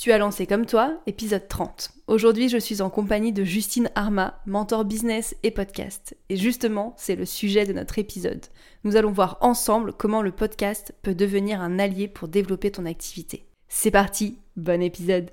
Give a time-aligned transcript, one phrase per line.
[0.00, 1.90] Tu as lancé comme toi, épisode 30.
[2.06, 6.16] Aujourd'hui, je suis en compagnie de Justine Arma, mentor business et podcast.
[6.30, 8.46] Et justement, c'est le sujet de notre épisode.
[8.82, 13.44] Nous allons voir ensemble comment le podcast peut devenir un allié pour développer ton activité.
[13.68, 15.32] C'est parti, bon épisode.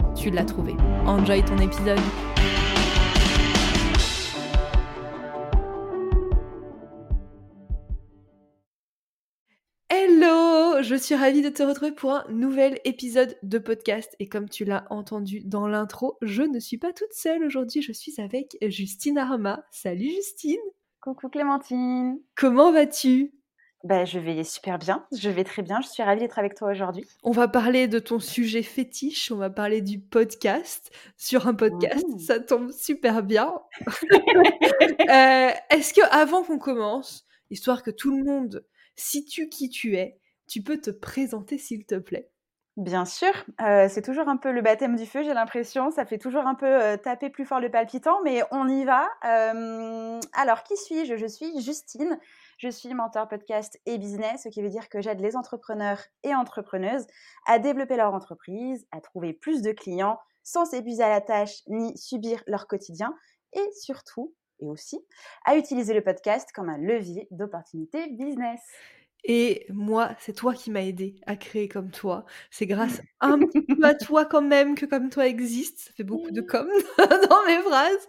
[0.15, 0.73] tu l'as trouvé.
[1.05, 1.99] Enjoy ton épisode.
[9.89, 14.49] Hello, je suis ravie de te retrouver pour un nouvel épisode de podcast et comme
[14.49, 18.57] tu l'as entendu dans l'intro, je ne suis pas toute seule aujourd'hui, je suis avec
[18.61, 19.63] Justine Arma.
[19.71, 20.59] Salut Justine.
[21.01, 22.19] Coucou Clémentine.
[22.35, 23.33] Comment vas-tu?
[23.83, 26.69] Bah, je vais super bien, je vais très bien, je suis ravie d'être avec toi
[26.69, 27.07] aujourd'hui.
[27.23, 32.05] On va parler de ton sujet fétiche, on va parler du podcast sur un podcast,
[32.07, 32.19] mmh.
[32.19, 33.53] ça tombe super bien.
[35.09, 38.65] Euh, est-ce que avant qu'on commence, histoire que tout le monde
[38.95, 42.29] situe qui tu es, tu peux te présenter s'il te plaît?
[42.77, 45.91] Bien sûr, euh, c'est toujours un peu le baptême du feu, j'ai l'impression.
[45.91, 49.07] Ça fait toujours un peu euh, taper plus fort le palpitant, mais on y va.
[50.33, 51.17] alors, qui suis-je?
[51.17, 52.17] Je suis Justine.
[52.61, 56.35] Je suis mentor podcast et business, ce qui veut dire que j'aide les entrepreneurs et
[56.35, 57.07] entrepreneuses
[57.47, 61.97] à développer leur entreprise, à trouver plus de clients sans s'épuiser à la tâche ni
[61.97, 63.15] subir leur quotidien
[63.53, 65.03] et surtout et aussi
[65.43, 68.59] à utiliser le podcast comme un levier d'opportunité business.
[69.23, 72.25] Et moi, c'est toi qui m'as aidé à créer comme toi.
[72.49, 75.79] C'est grâce un petit peu à toi quand même que comme toi existe.
[75.79, 76.67] Ça fait beaucoup de com
[76.97, 78.07] dans mes phrases.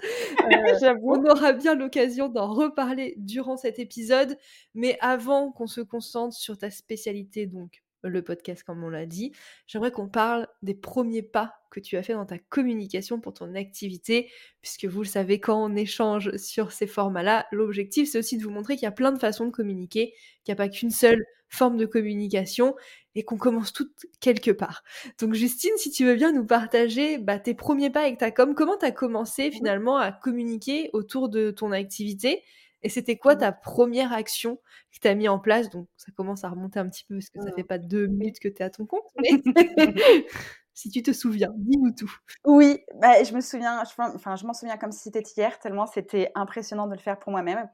[0.82, 4.38] Euh, on aura bien l'occasion d'en reparler durant cet épisode.
[4.74, 9.32] Mais avant qu'on se concentre sur ta spécialité, donc le podcast comme on l'a dit,
[9.66, 13.54] j'aimerais qu'on parle des premiers pas que tu as fait dans ta communication pour ton
[13.54, 14.30] activité,
[14.60, 18.50] puisque vous le savez, quand on échange sur ces formats-là, l'objectif c'est aussi de vous
[18.50, 20.14] montrer qu'il y a plein de façons de communiquer,
[20.44, 22.74] qu'il n'y a pas qu'une seule forme de communication
[23.14, 24.82] et qu'on commence toutes quelque part.
[25.20, 28.54] Donc Justine, si tu veux bien nous partager bah, tes premiers pas avec ta com,
[28.54, 32.42] comment tu as commencé finalement à communiquer autour de ton activité?
[32.82, 35.70] Et c'était quoi ta première action que tu as mis en place?
[35.70, 38.40] Donc, ça commence à remonter un petit peu parce que ça fait pas deux minutes
[38.40, 39.04] que tu es à ton compte.
[39.18, 39.30] Mais...
[40.74, 42.12] si tu te souviens, dis-nous tout.
[42.44, 46.30] Oui, bah, je me souviens, enfin, je m'en souviens comme si c'était hier, tellement c'était
[46.34, 47.68] impressionnant de le faire pour moi-même.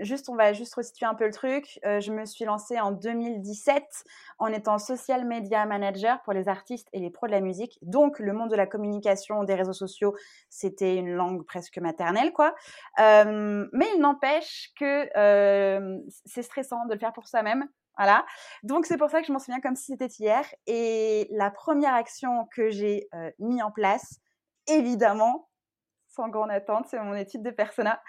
[0.00, 1.78] juste, on va juste resituer un peu le truc.
[1.84, 3.84] je me suis lancée en 2017
[4.38, 7.78] en étant social media manager pour les artistes et les pros de la musique.
[7.82, 10.14] Donc, le monde de la communication, des réseaux sociaux,
[10.48, 12.54] c'était une langue presque maternelle, quoi.
[12.98, 15.08] mais il n'empêche que
[16.24, 17.68] c'est stressant de le faire pour soi-même.
[17.98, 18.24] Voilà.
[18.62, 20.44] Donc, c'est pour ça que je m'en souviens comme si c'était hier.
[20.66, 24.20] Et la première action que j'ai euh, mis en place,
[24.68, 25.48] évidemment,
[26.06, 28.00] sans grande attente, c'est mon étude de persona.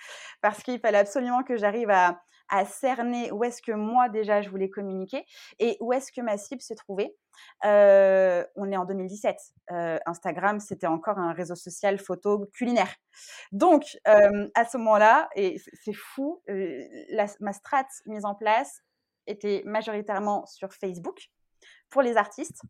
[0.42, 2.22] Parce qu'il fallait absolument que j'arrive à,
[2.66, 5.24] cerner où est-ce que moi, déjà, je voulais communiquer
[5.60, 7.16] et où est-ce que ma cible se trouvait.
[7.64, 9.38] Euh, on est en 2017.
[9.72, 12.92] Euh, Instagram, c'était encore un réseau social photo culinaire.
[13.52, 16.42] Donc, à ce moment-là, et c'est fou,
[17.40, 18.82] ma strat mise en place,
[19.30, 21.30] était majoritairement sur Facebook
[21.90, 22.62] pour les artistes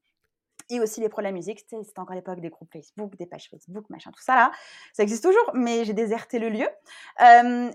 [0.69, 1.59] et aussi les pros de musique.
[1.59, 4.51] C'était encore l'époque des groupes Facebook, des pages Facebook, machin, tout ça là.
[4.93, 6.67] Ça existe toujours, mais j'ai déserté le lieu.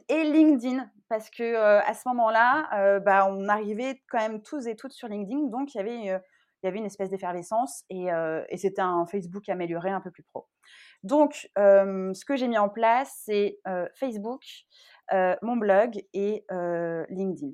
[0.08, 4.66] et LinkedIn, parce que euh, à ce moment-là, euh, bah, on arrivait quand même tous
[4.66, 6.18] et toutes sur LinkedIn, donc il y avait, euh,
[6.62, 8.06] y avait une espèce d'effervescence et,
[8.48, 10.48] et c'était un Facebook amélioré, un peu plus pro.
[11.02, 13.58] Donc, ce que j'ai mis en place, c'est
[13.96, 14.42] Facebook,
[15.12, 16.46] mon blog et
[17.10, 17.50] LinkedIn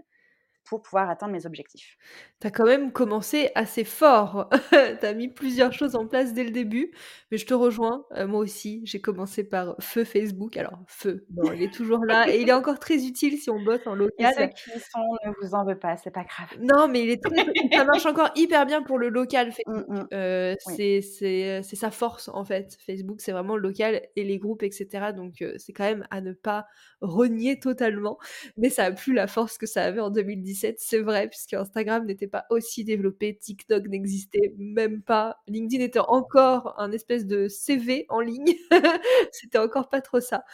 [0.71, 1.99] pour pouvoir atteindre mes objectifs.
[2.41, 4.49] Tu as quand même commencé assez fort.
[4.71, 6.93] tu as mis plusieurs choses en place dès le début,
[7.33, 8.05] mais je te rejoins.
[8.17, 10.57] Euh, moi aussi, j'ai commencé par feu Facebook.
[10.57, 13.85] Alors, feu, il est toujours là et il est encore très utile si on bosse
[13.85, 14.33] en local.
[14.39, 16.57] ceux qui sont, ne vous en veut pas, c'est pas grave.
[16.61, 19.51] Non, mais il est très, ça marche encore hyper bien pour le local.
[19.71, 20.07] Mmh, mmh.
[20.15, 22.77] Euh, c'est, c'est, c'est sa force en fait.
[22.85, 25.13] Facebook, c'est vraiment le local et les groupes, etc.
[25.15, 26.67] Donc, euh, c'est quand même à ne pas
[27.01, 28.19] renier totalement.
[28.57, 31.55] Mais ça a plus la force que ça avait en 2017 2017, c'est vrai, puisque
[31.55, 37.49] Instagram n'était pas aussi développé, TikTok n'existait même pas, LinkedIn était encore un espèce de
[37.49, 38.55] CV en ligne,
[39.33, 40.45] c'était encore pas trop ça.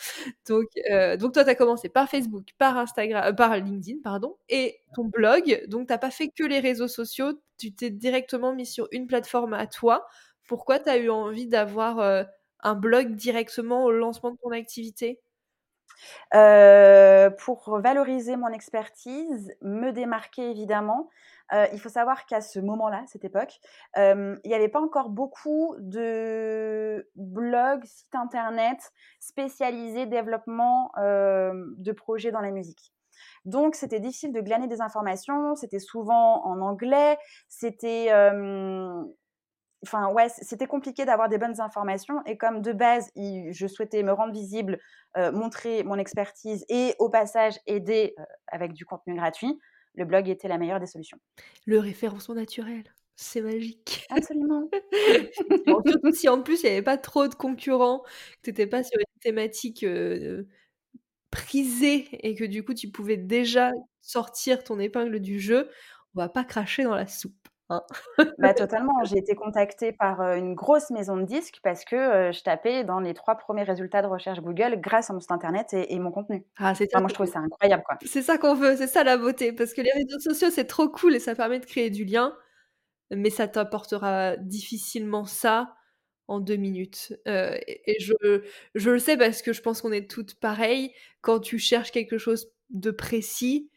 [0.48, 4.80] Donc, euh, toi, tu as commencé par Facebook, par Instagram, euh, par LinkedIn, pardon, et
[4.94, 5.64] ton blog.
[5.68, 9.54] Donc, t'as pas fait que les réseaux sociaux, tu t'es directement mis sur une plateforme
[9.54, 10.06] à toi.
[10.48, 12.22] Pourquoi tu as eu envie d'avoir euh,
[12.60, 15.20] un blog directement au lancement de ton activité?
[17.38, 21.08] Pour valoriser mon expertise, me démarquer évidemment,
[21.72, 23.60] il faut savoir qu'à ce moment-là, cette époque,
[23.96, 28.78] il n'y avait pas encore beaucoup de blogs, sites internet
[29.20, 32.92] spécialisés développement, de projets dans la musique.
[33.44, 37.16] Donc c'était difficile de glaner des informations, c'était souvent en anglais,
[37.48, 38.10] c'était,
[39.82, 44.12] enfin ouais, c'était compliqué d'avoir des bonnes informations et comme de base, je souhaitais me
[44.12, 44.78] rendre visible,
[45.16, 48.14] montrer mon expertise et au passage aider,
[48.48, 49.58] avec du contenu gratuit,
[49.94, 51.18] le blog était la meilleure des solutions.
[51.64, 52.84] Le référencement naturel,
[53.14, 54.06] c'est magique.
[54.10, 54.68] Absolument.
[55.86, 58.10] Surtout si en plus il n'y avait pas trop de concurrents, que
[58.44, 59.84] tu n'étais pas sur une thématique,
[61.30, 65.68] prisée et que du coup tu pouvais déjà sortir ton épingle du jeu,
[66.14, 67.45] on va pas cracher dans la soupe.
[67.68, 67.82] Hein.
[68.38, 69.04] Bah, totalement.
[69.04, 73.14] J'ai été contactée par, une grosse maison de disques parce que, je tapais dans les
[73.14, 76.44] trois premiers résultats de recherche Google grâce à mon site internet et mon contenu.
[76.58, 77.98] Ah, c'est moi, je trouve ça incroyable, quoi.
[78.04, 80.88] C'est ça qu'on veut, c'est ça la beauté, parce que les réseaux sociaux, c'est trop
[80.88, 82.36] cool et ça permet de créer du lien,
[83.10, 85.74] mais ça t'apportera difficilement ça
[86.28, 87.14] en deux minutes.
[87.26, 88.42] et je
[88.74, 90.92] je le sais parce que je pense qu'on est toutes pareilles.
[91.20, 93.70] Quand tu cherches quelque chose de précis,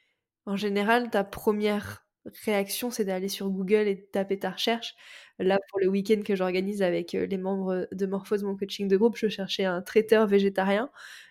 [0.45, 2.08] en général, ta première
[2.45, 4.95] réaction, c'est d'aller sur Google et de taper ta recherche.
[5.39, 9.15] Là, pour le week-end que j'organise avec les membres de Morphose, mon coaching de groupe,
[9.15, 10.89] je cherchais un traiteur végétarien.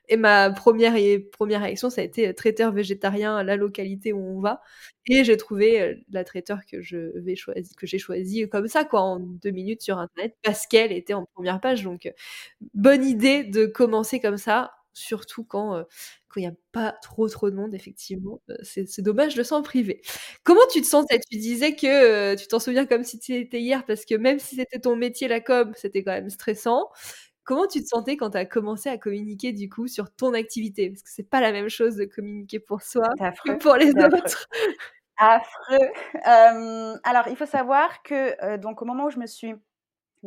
[0.08, 4.20] Et ma première, et première réaction, ça a été traiteur végétarien à la localité où
[4.20, 4.62] on va.
[5.06, 9.00] Et j'ai trouvé la traiteur que je vais choisir, que j'ai choisi comme ça, quoi,
[9.02, 11.82] en deux minutes sur Internet, parce qu'elle était en première page.
[11.85, 12.11] Donc,
[12.75, 15.85] bonne idée de commencer comme ça, surtout quand
[16.36, 18.40] il n'y a pas trop trop de monde, effectivement.
[18.62, 20.02] c'est dommage de s'en priver.
[20.44, 21.19] Comment tu te sentais?
[21.30, 24.78] Tu disais que tu t'en souviens comme si c'était hier, parce que même si c'était
[24.78, 26.88] ton métier, la com, c'était quand même stressant.
[27.44, 30.90] Comment tu te sentais quand tu as commencé à communiquer du coup sur ton activité?
[30.90, 33.08] Parce que c'est pas la même chose de communiquer pour soi
[33.44, 34.46] que pour les autres.
[35.16, 35.88] Affreux.
[36.25, 39.54] alors, il faut savoir que donc au moment où je me suis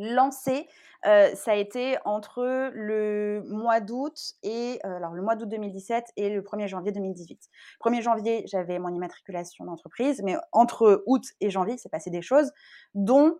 [0.02, 0.68] lancée,
[1.04, 6.42] ça a été entre le mois d'août et alors le mois d'août 2017 et le
[6.42, 7.40] 1er janvier 2018.
[7.84, 12.52] 1er janvier, j'avais mon immatriculation d'entreprise, mais entre août et janvier, c'est passé des choses,
[12.94, 13.38] dont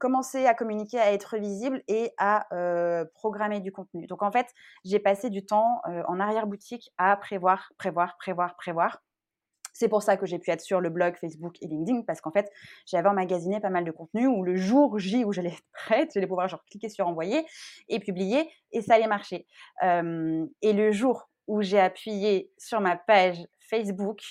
[0.00, 2.46] commencer à communiquer, à être visible et à
[3.14, 4.06] programmer du contenu.
[4.08, 4.48] Donc en fait,
[4.84, 9.00] j'ai passé du temps en arrière-boutique à prévoir, prévoir, prévoir, prévoir.
[9.78, 12.30] C'est pour ça que j'ai pu être sur le blog, Facebook et LinkedIn, parce qu'en
[12.30, 12.50] fait,
[12.86, 16.26] j'avais emmagasiné pas mal de contenu où le jour J où j'allais être prête, j'allais
[16.26, 17.44] pouvoir genre cliquer sur envoyer
[17.90, 19.46] et publier et ça allait marcher.
[19.82, 24.22] et le jour où j'ai appuyé sur ma page Facebook,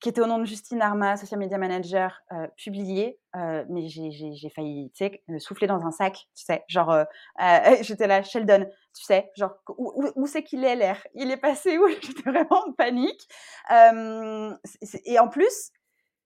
[0.00, 3.20] qui était au nom de Justine Arma, social media manager, euh, publié.
[3.36, 7.04] Euh, mais j'ai failli, tu sais, souffler dans un sac, tu sais, genre, euh,
[7.82, 8.64] j'étais là, Sheldon,
[8.96, 11.06] tu sais, genre, où, c'est qu'il est l'air?
[11.14, 11.86] Il est passé où?
[12.02, 13.28] J'étais vraiment en panique.
[13.70, 15.70] et en plus,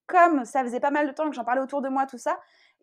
[0.06, 2.38] comme ça faisait pas mal de temps que j'en parlais autour de moi, tout ça,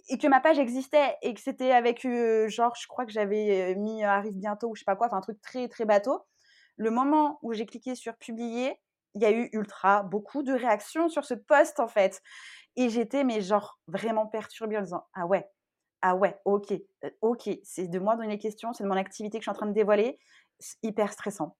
[0.09, 2.05] et que ma page existait et que c'était avec,
[2.47, 5.21] genre, je crois que j'avais mis arrive bientôt ou je sais pas quoi, enfin un
[5.21, 6.21] truc très très bateau.
[6.75, 8.75] Le moment où j'ai cliqué sur publier,
[9.15, 12.21] il y a eu ultra beaucoup de réactions sur ce post en fait.
[12.75, 15.49] Et j'étais mais genre vraiment perturbée en disant ah ouais,
[16.01, 16.73] ah ouais, ok,
[17.21, 19.55] ok, c'est de moi dans les questions, c'est de mon activité que je suis en
[19.55, 20.19] train de dévoiler,
[20.83, 21.57] hyper stressant.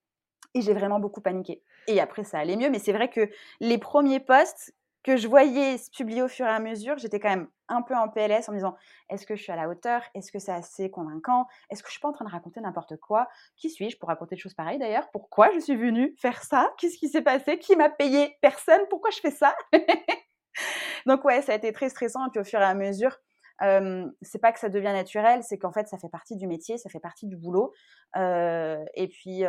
[0.54, 1.64] Et j'ai vraiment beaucoup paniqué.
[1.88, 3.30] Et après ça allait mieux, mais c'est vrai que
[3.60, 7.30] les premiers posts que je voyais se publier au fur et à mesure, j'étais quand
[7.30, 8.76] même un peu en PLS en me disant
[9.10, 10.04] est-ce que je suis à la hauteur?
[10.14, 11.48] Est-ce que c'est assez convaincant?
[11.70, 13.28] Est-ce que je suis pas en train de raconter n'importe quoi?
[13.56, 15.10] Qui suis-je pour raconter des choses pareilles d'ailleurs?
[15.12, 16.72] Pourquoi je suis venue faire ça?
[16.78, 17.58] Qu'est-ce qui s'est passé?
[17.58, 18.38] Qui m'a payé?
[18.42, 18.82] Personne?
[18.90, 19.56] Pourquoi je fais ça?
[21.08, 23.18] Donc ouais, ça a été très stressant et puis au fur et à mesure,
[23.64, 26.78] euh, c'est pas que ça devient naturel, c'est qu'en fait ça fait partie du métier,
[26.78, 27.74] ça fait partie du boulot.
[28.16, 29.44] et puis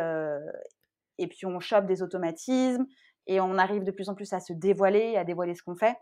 [1.19, 2.85] et puis on chope des automatismes
[3.27, 5.95] et on arrive de plus en plus à se dévoiler, à dévoiler ce qu'on fait.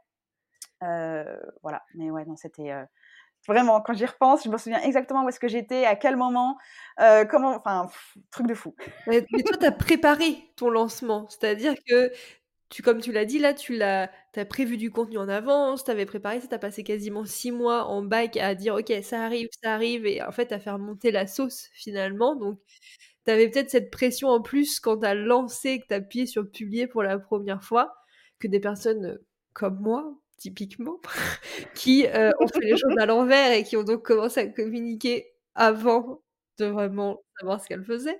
[0.83, 2.83] Euh, voilà, mais ouais, non, c'était euh,
[3.47, 6.57] vraiment, quand j'y repense, je me souviens exactement où est-ce que j'étais, à quel moment,
[7.01, 7.89] euh, comment, enfin,
[8.31, 8.75] truc de fou.
[9.07, 12.11] Mais, toi, tu as préparé ton lancement, c'est-à-dire que
[12.69, 15.91] tu, comme tu l'as dit, là, tu l'as, as prévu du contenu en avance, tu
[15.91, 19.23] avais préparé ça, tu as passé quasiment six mois en bac à dire, ok, ça
[19.25, 22.35] arrive, ça arrive, et en fait, à faire monter la sauce finalement.
[22.35, 22.59] Donc,
[23.25, 26.25] tu avais peut-être cette pression en plus quand tu as lancé, que tu as appuyé
[26.25, 27.93] sur publier pour la première fois.
[28.39, 29.19] que des personnes
[29.53, 30.99] comme moi, typiquement,
[31.75, 36.23] qui ont fait les choses à l'envers et qui ont donc commencé à communiquer avant
[36.57, 38.19] de vraiment savoir ce qu'elle faisait.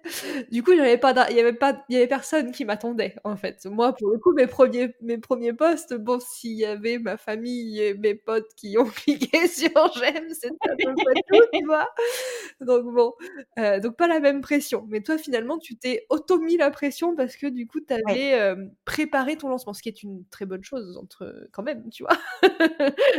[0.52, 3.66] Du coup, pas il y avait pas y avait personne qui m'attendait en fait.
[3.66, 7.82] Moi pour le coup mes premiers mes premiers posts, bon s'il y avait ma famille
[7.82, 11.90] et mes potes qui ont cliqué sur j'aime, c'était à peu près tout, tu vois.
[12.62, 13.14] Donc bon,
[13.60, 14.86] euh, donc pas la même pression.
[14.90, 18.56] Mais toi finalement, tu t'es auto mis la pression parce que du coup, tu avais
[18.86, 22.18] préparé ton lancement, ce qui est une très bonne chose entre quand même, tu vois.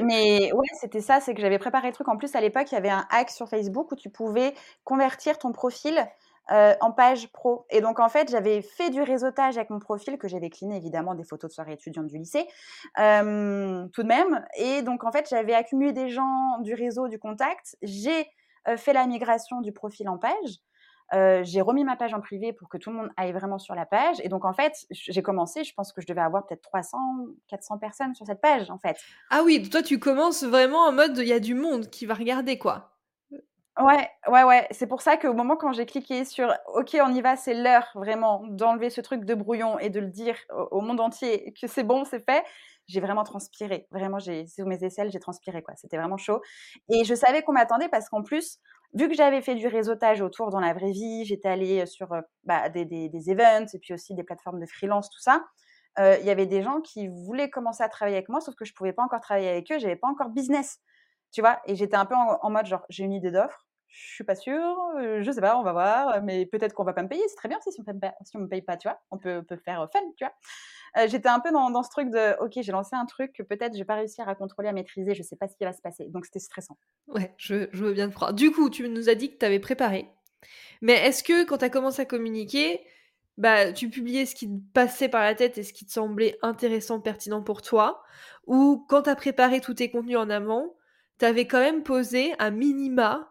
[0.03, 2.09] Mais ouais, c'était ça, c'est que j'avais préparé le truc.
[2.09, 5.39] En plus, à l'époque, il y avait un hack sur Facebook où tu pouvais convertir
[5.39, 5.82] ton profil
[6.51, 7.67] en page pro.
[7.71, 11.15] Et donc, en fait, j'avais fait du réseautage avec mon profil, que j'avais cliné évidemment
[11.15, 12.47] des photos de soirée étudiante du lycée,
[12.97, 13.03] tout
[14.03, 14.45] de même.
[14.57, 17.77] Et donc, en fait, j'avais accumulé des gens du réseau, du contact.
[17.83, 18.27] J'ai
[18.77, 20.61] fait la migration du profil en page.
[21.43, 23.85] j'ai remis ma page en privé pour que tout le monde aille vraiment sur la
[23.85, 24.17] page.
[24.23, 26.99] Et donc, en fait, j'ai commencé, je pense que je devais avoir peut-être 300,
[27.49, 28.99] 400 personnes sur cette page, en fait.
[29.31, 32.15] Ah oui, toi, tu commences vraiment en mode, il y a du monde qui va
[32.15, 32.92] regarder, quoi.
[33.79, 34.67] Ouais, ouais, ouais.
[34.71, 37.91] C'est pour ça qu'au moment quand j'ai cliqué sur OK, on y va, c'est l'heure
[37.95, 40.37] vraiment d'enlever ce truc de brouillon et de le dire
[40.71, 42.45] au, monde entier que c'est bon, c'est fait.
[42.87, 43.87] J'ai vraiment transpiré.
[43.91, 45.75] Vraiment, j'ai sous mes aisselles, j'ai transpiré quoi.
[45.77, 46.43] C'était vraiment chaud.
[46.91, 48.59] Et je savais qu'on m'attendait parce qu'en plus,
[48.93, 52.09] vu que j'avais fait du réseautage autour dans la vraie vie, j'étais allée sur
[52.45, 55.43] bah, des, des, events et puis aussi des plateformes de freelance, tout ça.
[55.99, 58.75] Il y avait des gens qui voulaient commencer à travailler avec moi, sauf que je
[58.75, 60.79] pouvais pas encore travailler avec eux, j'avais pas encore business
[61.33, 61.61] tu vois?
[61.67, 64.77] Et j'étais un peu en, mode genre, j'ai une idée d'offre, je suis pas sûre,
[64.99, 67.49] je sais pas, on va voir, mais peut-être qu'on va pas me payer, c'est très
[67.49, 70.01] bien si, on, si on me paye pas, tu vois, on peut, peut faire fun,
[70.17, 70.33] tu vois?
[71.09, 73.75] j'étais un peu dans, dans, ce truc de, ok, j'ai lancé un truc que peut-être
[73.75, 75.83] je vais pas réussir à contrôler, à maîtriser, je sais pas ce qui va se
[75.83, 76.77] passer, donc c'était stressant.
[77.09, 78.33] Ouais, je, je, veux bien te croire.
[78.33, 80.11] Du coup, tu nous as dit que tu avais préparé,
[80.81, 82.85] mais est-ce que quand tu commencé à communiquer,
[83.39, 86.39] bah, tu publiais ce qui te passait par la tête et ce qui te semblait
[86.43, 88.03] intéressant, pertinent pour toi,
[88.47, 90.75] ou quand tu préparé tous tes contenus en amont,
[91.23, 93.29] tu avais quand même posé un minima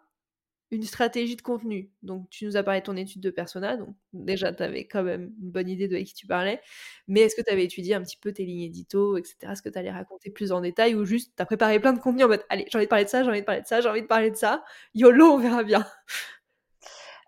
[0.72, 1.92] une stratégie de contenu.
[2.02, 5.04] Donc, tu nous as parlé de ton étude de persona, donc déjà, tu avais quand
[5.04, 6.62] même une bonne idée de qui tu parlais.
[7.10, 9.52] Mais est-ce que tu avais étudié un petit peu tes lignes édito, etc.
[9.52, 12.24] Est-ce que tu allais raconter plus en détail ou juste tu préparé plein de contenu
[12.24, 13.82] en mode allez, j'ai envie de parler de ça, j'ai envie de parler de ça,
[13.82, 14.64] j'ai envie de parler de ça?
[14.96, 15.86] YOLO, on verra bien.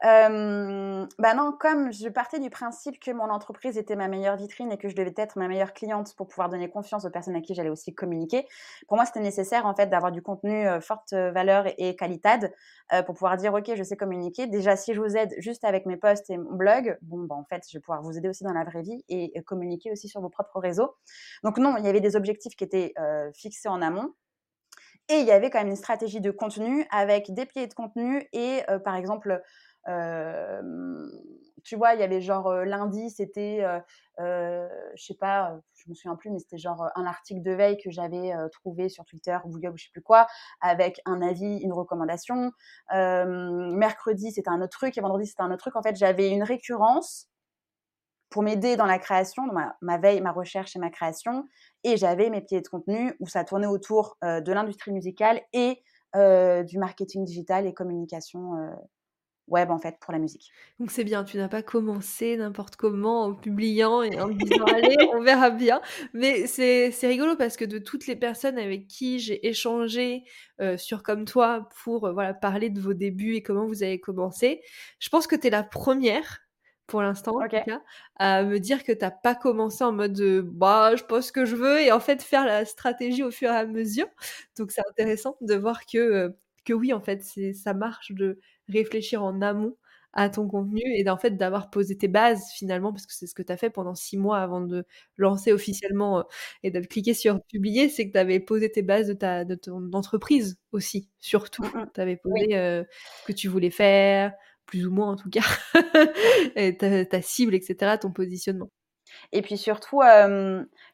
[0.05, 4.69] Euh, bah non, comme je partais du principe que mon entreprise était ma meilleure vitrine
[4.69, 7.41] et que je devais être ma meilleure cliente pour pouvoir donner confiance aux personnes à
[7.41, 8.45] qui j'allais aussi communiquer,
[8.89, 12.49] pour moi c'était nécessaire en fait d'avoir du contenu euh, forte valeur et, qualité
[12.91, 14.47] euh, pour pouvoir dire ok je sais communiquer.
[14.47, 17.45] Déjà si je vous aide juste avec mes posts et mon blog, bon bah en
[17.45, 20.19] fait je vais pouvoir vous aider aussi dans la vraie vie et, communiquer aussi sur
[20.19, 20.95] vos propres réseaux.
[21.43, 24.13] Donc non, il y avait des objectifs qui étaient euh, fixés en amont.
[25.09, 28.25] Et il y avait quand même une stratégie de contenu avec des pieds de contenu
[28.31, 29.41] et par exemple
[31.63, 33.65] tu vois, il y avait genre lundi, c'était,
[34.19, 37.89] je sais pas, je me souviens plus, mais c'était genre un article de veille que
[37.89, 40.27] j'avais trouvé sur Twitter, Google ou je sais plus quoi,
[40.61, 42.51] avec un avis, une recommandation.
[42.91, 45.75] mercredi, c'était un autre truc, et vendredi, c'était un autre truc.
[45.75, 47.29] En fait, j'avais une récurrence
[48.29, 51.47] pour m'aider dans la création, dans ma, veille, ma recherche et ma création.
[51.83, 55.81] Et j'avais mes pieds de contenu où ça tournait autour de l'industrie musicale et
[56.15, 58.53] du marketing digital et communication
[59.53, 60.51] web en fait pour la musique.
[60.79, 64.97] Donc c'est bien, tu n'as pas commencé n'importe comment en publiant et en disant allez,
[65.13, 65.81] on verra bien.
[66.13, 70.23] Mais c'est rigolo parce que de toutes les personnes avec qui j'ai échangé
[70.59, 73.99] euh, sur comme toi pour euh, voilà parler de vos débuts et comment vous avez
[73.99, 74.61] commencé,
[74.99, 76.39] je pense que tu es la première
[76.87, 77.39] pour l'instant
[78.17, 81.45] à me dire que tu n'as pas commencé en mode bah je pose ce que
[81.45, 84.07] je veux et en fait faire la stratégie au fur et à mesure.
[84.57, 86.29] Donc c'est intéressant de voir que euh,
[86.65, 88.39] que oui en fait c'est ça marche de
[88.69, 89.75] réfléchir en amont
[90.13, 93.33] à ton contenu et en fait d'avoir posé tes bases finalement parce que c'est ce
[93.33, 94.85] que tu as fait pendant six mois avant de
[95.17, 96.23] lancer officiellement euh,
[96.61, 99.55] et de cliquer sur publier c'est que tu avais posé tes bases de ta de
[99.55, 101.63] ton entreprise aussi surtout.
[101.63, 102.83] Mmh tu avais posé euh,
[103.21, 104.33] ce que tu voulais faire
[104.65, 105.43] plus ou moins en tout cas
[106.55, 108.71] et ta, cible etc ton positionnement
[109.31, 110.01] et puis surtout,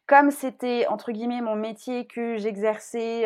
[0.06, 3.26] comme c'était entre guillemets mon métier que j'exerçais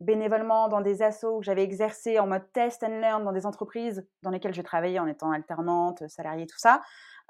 [0.00, 4.06] bénévolement dans des assos, que j'avais exercé en mode test and learn dans des entreprises
[4.22, 6.80] dans lesquelles je travaillais en étant alternante, salariée, tout ça.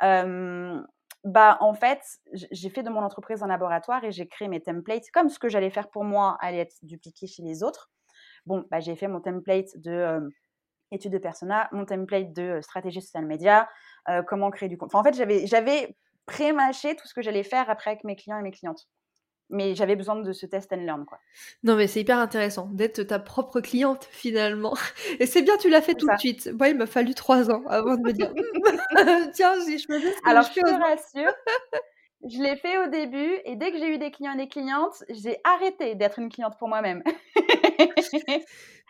[0.00, 2.02] bah en fait,
[2.32, 5.48] j'ai fait de mon entreprise un laboratoire et j'ai créé mes templates comme ce que
[5.48, 7.90] j'allais faire pour moi allait être dupliqué chez les autres.
[8.46, 10.20] Bon, bah, j'ai fait mon template de
[10.90, 13.68] études de persona, mon template de stratégie social media,
[14.26, 14.94] comment créer du compte.
[14.94, 18.50] en fait, j'avais, pré-mâcher tout ce que j'allais faire après avec mes clients et mes
[18.50, 18.88] clientes.
[19.50, 21.18] Mais j'avais besoin de ce test and learn, quoi.
[21.62, 24.74] Non, mais c'est hyper intéressant d'être ta propre cliente, finalement.
[25.20, 26.50] Et c'est bien, tu l'as fait tout de suite.
[26.58, 28.32] Moi, il m'a fallu trois ans avant de me dire,
[29.34, 31.32] tiens, si je me dis Alors, je te rassure,
[32.26, 35.04] Je l'ai fait au début et dès que j'ai eu des clients et des clientes,
[35.10, 37.02] j'ai arrêté d'être une cliente pour moi-même.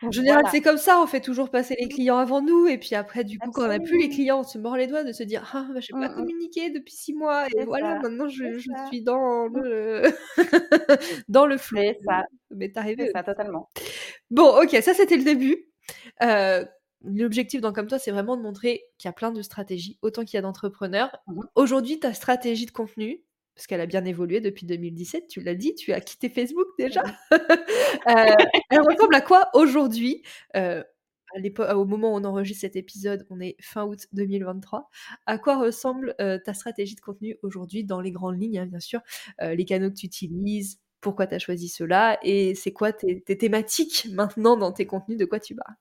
[0.01, 2.95] En général, c'est comme ça, on fait toujours passer les clients avant nous et puis
[2.95, 5.11] après, du coup, quand on n'a plus les clients, on se mord les doigts de
[5.11, 8.27] se dire ah, bah, je n'ai pas mmh communiqué depuis six mois et voilà, maintenant
[8.27, 9.59] je, suis dans mmh.
[9.59, 10.03] le
[11.29, 11.79] dans le flou.
[12.07, 12.23] Ça.
[12.51, 13.09] Mais t'arrives.
[13.13, 13.69] ça, totalement.
[14.29, 15.69] Bon, ok, ça c'était le début.
[16.23, 16.65] Euh,
[17.03, 20.23] l'objectif dans Comme toi, c'est vraiment de montrer qu'il y a plein de stratégies, autant
[20.25, 21.15] qu'il y a d'entrepreneurs.
[21.27, 23.23] Mmh Aujourd'hui, ta stratégie de contenu,
[23.55, 27.03] parce qu'elle a bien évolué depuis 2017, tu l'as dit, tu as quitté Facebook déjà.
[28.07, 28.35] Euh,
[28.69, 30.21] elle ressemble à quoi aujourd'hui?
[30.55, 30.83] Euh,
[31.73, 34.91] au moment où on enregistre cet épisode, on est fin août 2023.
[35.25, 39.01] À quoi ressemble ta stratégie de contenu aujourd'hui dans les grandes lignes, hein, bien sûr,
[39.41, 43.37] les canaux que tu utilises, pourquoi tu as choisi cela et c'est quoi tes, tes,
[43.37, 45.75] thématiques maintenant dans tes contenus, de quoi tu parles?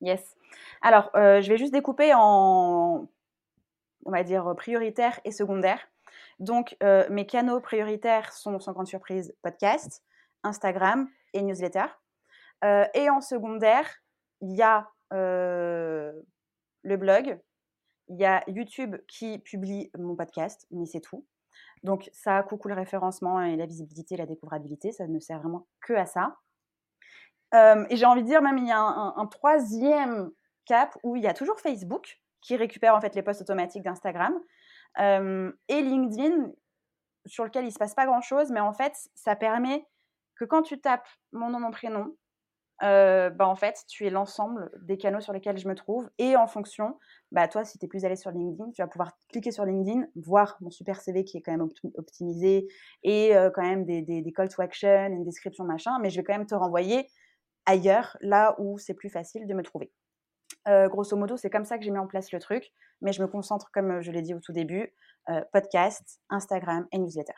[0.00, 0.36] Yes.
[0.82, 3.08] Alors, euh, je vais juste découper en,
[4.04, 5.78] on va dire, prioritaire et secondaire.
[6.38, 10.02] Donc, euh, mes canaux prioritaires sont Sans grande surprise podcast,
[10.42, 11.86] Instagram et newsletter.
[12.64, 13.88] Euh, et en secondaire,
[14.40, 17.38] il y a le blog,
[18.08, 21.24] il y a YouTube qui publie mon podcast, mais c'est tout.
[21.82, 25.92] Donc, ça, coucou le référencement et la visibilité, la découvrabilité, ça ne sert vraiment que
[25.92, 26.36] à ça.
[27.54, 30.30] Euh, et j'ai envie de dire, même, il y a un, troisième
[30.64, 34.34] cap où il y a toujours Facebook qui récupère en fait les posts automatiques d'Instagram
[34.98, 36.50] et LinkedIn
[37.26, 39.86] sur lequel il se passe pas grand chose, mais en fait, ça permet
[40.36, 42.14] que quand tu tapes mon nom, mon prénom,
[42.80, 46.08] bah, en fait, tu es l'ensemble des canaux sur lesquels je me trouve.
[46.18, 46.98] Et en fonction,
[47.32, 50.06] bah, toi, si tu es plus allé sur LinkedIn, tu vas pouvoir cliquer sur LinkedIn,
[50.14, 52.68] voir mon super CV qui est quand même optimisé
[53.02, 55.98] et quand même des, des, des, call to action, une description, machin.
[56.00, 57.08] Mais je vais quand même te renvoyer
[57.66, 59.90] ailleurs, là où c'est plus facile de me trouver.
[60.68, 63.22] Euh, grosso modo, c'est comme ça que j'ai mis en place le truc, mais je
[63.22, 64.92] me concentre, comme je l'ai dit au tout début,
[65.30, 67.34] euh, podcast, Instagram et newsletter.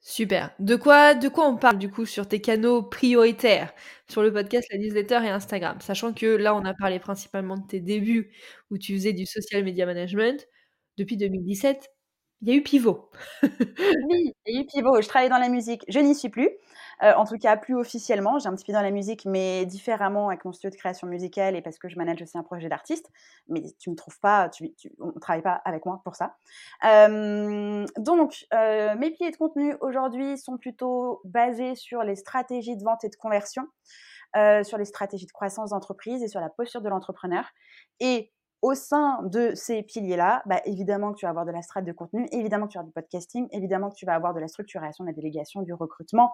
[0.00, 0.54] Super.
[0.60, 3.72] De quoi, de quoi on parle du coup sur tes canaux prioritaires?
[4.08, 7.66] Sur le podcast, la newsletter et Instagram Sachant que là, on a parlé principalement de
[7.66, 8.30] tes débuts
[8.70, 10.46] où tu faisais du social media management.
[10.96, 11.90] Depuis 2017,
[12.42, 13.10] il y a eu pivot.
[13.42, 15.00] oui, il y a eu pivot.
[15.00, 16.50] Je travaillais dans la musique, je n'y suis plus.
[17.02, 18.38] Euh, en tout cas, plus officiellement.
[18.38, 21.56] J'ai un petit pied dans la musique, mais différemment avec mon studio de création musicale
[21.56, 23.10] et parce que je manage aussi un projet d'artiste.
[23.48, 26.36] Mais tu me trouves pas, tu, on ne travaille pas avec moi pour ça.
[26.84, 32.84] Euh, donc, euh, mes pieds de contenu aujourd'hui sont plutôt basés sur les stratégies de
[32.84, 33.66] vente et de conversion.
[34.64, 37.46] sur les stratégies de croissance d'entreprise et sur la posture de l'entrepreneur.
[38.00, 38.32] Et
[38.66, 41.92] au sein de ces piliers-là, bah, évidemment que tu vas avoir de la strate de
[41.92, 44.48] contenu, évidemment que tu vas avoir du podcasting, évidemment que tu vas avoir de la
[44.48, 46.32] structuration, de la délégation, du recrutement,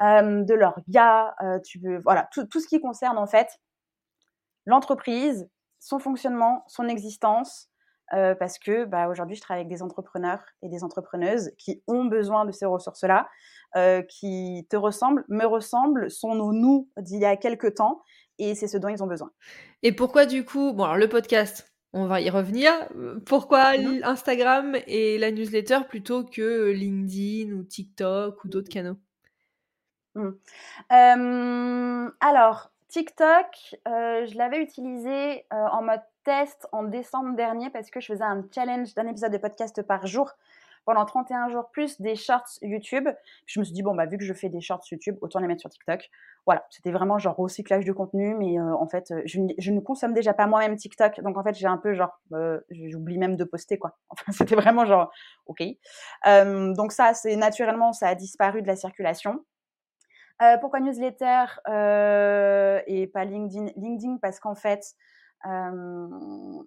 [0.00, 3.60] euh, de l'orga, euh, tu veux, voilà, tout, ce qui concerne en fait
[4.64, 7.68] l'entreprise, son fonctionnement, son existence,
[8.14, 12.06] euh, parce que bah, aujourd'hui, je travaille avec des entrepreneurs et des entrepreneuses qui ont
[12.06, 13.28] besoin de ces ressources-là,
[13.76, 18.00] euh, qui te ressemblent, me ressemblent, sont nos nous d'il y a quelques temps,
[18.38, 19.30] et c'est ce dont ils ont besoin.
[19.82, 22.72] Et pourquoi du coup, bon alors le podcast, on va y revenir.
[23.24, 28.96] Pourquoi mmh Instagram et la newsletter plutôt que LinkedIn ou TikTok ou d'autres canaux?
[30.14, 30.30] Mmh.
[32.20, 38.00] Alors, TikTok, euh, je l'avais utilisé euh, en mode test en décembre dernier parce que
[38.00, 40.32] je faisais un challenge d'un épisode de podcast par jour
[40.86, 43.08] pendant 31 jours plus des shorts YouTube.
[43.44, 45.48] Je me suis dit, bon, bah, vu que je fais des shorts YouTube, autant les
[45.48, 46.08] mettre sur TikTok.
[46.46, 50.32] Voilà, c'était vraiment genre recyclage de contenu, mais euh, en fait, je, ne consomme déjà
[50.32, 53.78] pas moi-même TikTok, donc en fait, j'ai un peu genre, euh, j'oublie même de poster,
[53.78, 53.98] quoi.
[54.10, 55.10] Enfin, c'était vraiment genre,
[55.46, 55.62] ok.
[56.26, 59.44] Euh, donc ça, c'est naturellement, ça a disparu de la circulation.
[60.60, 61.46] pourquoi newsletter
[62.86, 63.72] et pas LinkedIn?
[63.76, 64.94] LinkedIn parce qu'en fait,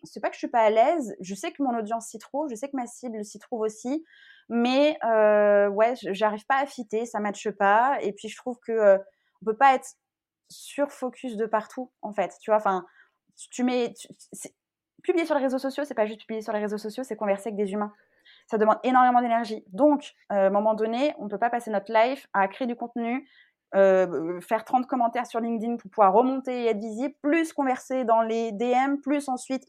[0.03, 1.15] c'est pas que je suis pas à l'aise.
[1.19, 4.05] Je sais que mon audience s'y trouve, je sais que ma cible s'y trouve aussi,
[4.49, 7.97] mais euh, ouais, j'arrive pas à fitter, ça matche pas.
[8.01, 8.97] Et puis je trouve que euh,
[9.41, 9.95] on peut pas être
[10.49, 12.35] sur focus de partout en fait.
[12.41, 12.85] Tu vois, enfin,
[13.51, 13.93] tu mets
[15.03, 17.49] publier sur les réseaux sociaux, c'est pas juste publier sur les réseaux sociaux, c'est converser
[17.49, 17.93] avec des humains.
[18.47, 19.63] Ça demande énormément d'énergie.
[19.67, 22.75] Donc, à un moment donné, on ne peut pas passer notre life à créer du
[22.75, 23.27] contenu,
[23.75, 28.21] euh, faire 30 commentaires sur LinkedIn pour pouvoir remonter et être visible, plus converser dans
[28.21, 29.63] les DM, plus ensuite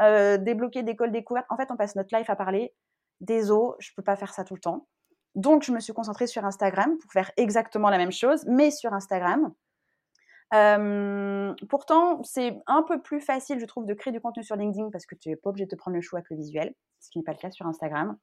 [0.00, 1.46] euh, débloquer des calls découvertes.
[1.50, 2.74] En fait, on passe notre life à parler.
[3.20, 4.88] Des os, je peux pas faire ça tout le temps.
[5.34, 8.92] Donc, je me suis concentrée sur Instagram pour faire exactement la même chose, mais sur
[8.92, 9.52] Instagram.
[10.52, 14.90] Euh, pourtant, c'est un peu plus facile, je trouve, de créer du contenu sur LinkedIn
[14.90, 17.10] parce que tu n'es pas obligé de te prendre le chou avec le visuel, ce
[17.10, 18.16] qui n'est pas le cas sur Instagram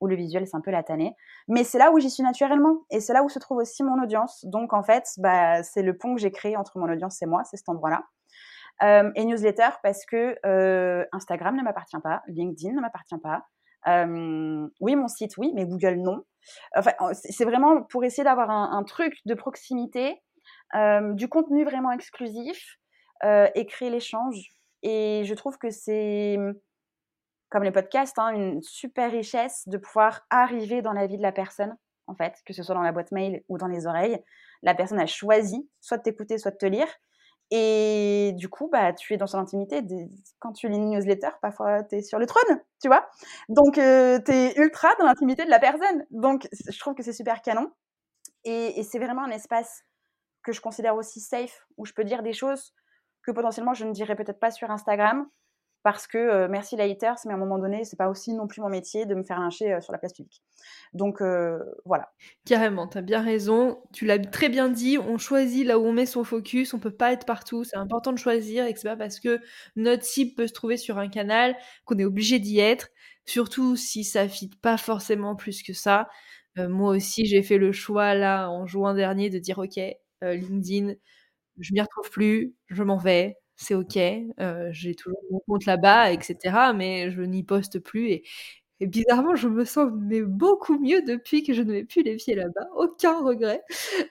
[0.00, 1.14] où le visuel c'est un peu la tannée.
[1.48, 4.02] Mais c'est là où j'y suis naturellement et c'est là où se trouve aussi mon
[4.02, 4.44] audience.
[4.44, 7.44] Donc en fait, bah, c'est le pont que j'ai créé entre mon audience et moi,
[7.44, 8.04] c'est cet endroit-là.
[8.82, 13.42] Euh, et newsletter parce que euh, Instagram ne m'appartient pas, LinkedIn ne m'appartient pas,
[14.80, 16.24] oui, mon site, oui, mais Google, non.
[16.76, 20.20] Enfin, c'est vraiment pour essayer d'avoir un, truc de proximité,
[20.74, 22.78] du contenu vraiment exclusif
[23.24, 24.50] et créer l'échange.
[24.82, 26.36] Et je trouve que c'est,
[27.50, 31.32] comme les podcasts, hein, une super richesse de pouvoir arriver dans la vie de la
[31.32, 31.76] personne,
[32.06, 34.22] en fait, que ce soit dans la boîte mail ou dans les oreilles.
[34.62, 36.88] La personne a choisi soit de t'écouter, soit de te lire.
[37.50, 39.80] Et du coup, bah, tu es dans son intimité.
[40.40, 43.08] Quand tu lis une newsletter, parfois, tu es sur le trône, tu vois.
[43.48, 46.04] Donc, tu es ultra dans l'intimité de la personne.
[46.10, 47.70] Donc, je trouve que c'est super canon.
[48.44, 49.84] Et c'est vraiment un espace
[50.46, 52.72] que je considère aussi safe, où je peux dire des choses
[53.22, 55.28] que potentiellement je ne dirais peut-être pas sur Instagram,
[55.82, 58.46] parce que euh, merci les haters, mais à un moment donné, c'est pas aussi non
[58.46, 60.42] plus mon métier de me faire lyncher euh, sur la place publique.
[60.94, 62.12] Donc euh, voilà.
[62.44, 63.82] Carrément, tu as bien raison.
[63.92, 66.90] Tu l'as très bien dit, on choisit là où on met son focus, on peut
[66.90, 69.40] pas être partout, c'est important de choisir et c'est pas parce que
[69.74, 72.88] notre cible peut se trouver sur un canal qu'on est obligé d'y être,
[73.24, 76.08] surtout si ça fit pas forcément plus que ça.
[76.56, 79.78] moi aussi, j'ai fait le choix là en juin dernier de dire OK,
[80.22, 80.94] LinkedIn,
[81.58, 86.12] je m'y retrouve plus, je m'en vais c'est ok, euh, j'ai toujours mon compte là-bas,
[86.12, 86.72] etc.
[86.74, 88.24] Mais je n'y poste plus et,
[88.80, 92.34] bizarrement, je me sens mais beaucoup mieux depuis que je ne mets plus les pieds
[92.34, 92.68] là-bas.
[92.76, 93.62] Aucun regret.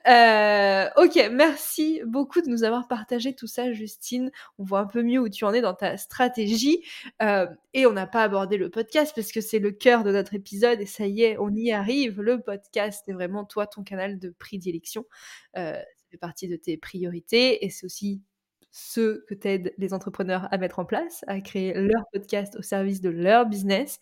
[0.07, 4.31] Euh, ok, merci beaucoup de nous avoir partagé tout ça, Justine.
[4.57, 6.83] On voit un peu mieux où tu en es dans ta stratégie.
[7.21, 10.33] Euh, et on n'a pas abordé le podcast parce que c'est le cœur de notre
[10.33, 12.21] épisode et ça y est, on y arrive.
[12.21, 15.05] Le podcast est vraiment toi, ton canal de prédilection.
[16.17, 18.21] Partie de tes priorités et c'est aussi
[18.71, 22.99] ceux que t'aident les entrepreneurs à mettre en place, à créer leur podcast au service
[23.01, 23.99] de leur business.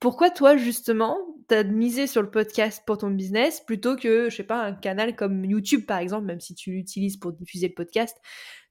[0.00, 1.16] Pourquoi toi, justement,
[1.48, 5.16] t'as misé sur le podcast pour ton business plutôt que, je sais pas, un canal
[5.16, 8.16] comme YouTube, par exemple, même si tu l'utilises pour diffuser le podcast,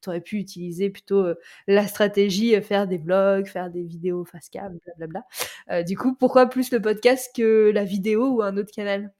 [0.01, 1.35] tu aurais pu utiliser plutôt euh,
[1.67, 5.23] la stratégie, euh, faire des vlogs, faire des vidéos face cam, blablabla.
[5.71, 9.11] Euh, du coup, pourquoi plus le podcast que la vidéo ou un autre canal?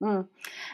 [0.00, 0.22] Mmh.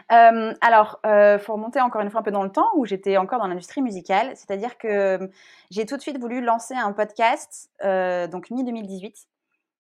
[0.09, 3.41] alors, il faut remonter encore une fois un peu dans le temps où j'étais encore
[3.41, 4.37] dans l'industrie musicale.
[4.37, 5.31] C'est-à-dire que
[5.71, 9.27] j'ai tout de suite voulu lancer un podcast, donc mi-2018,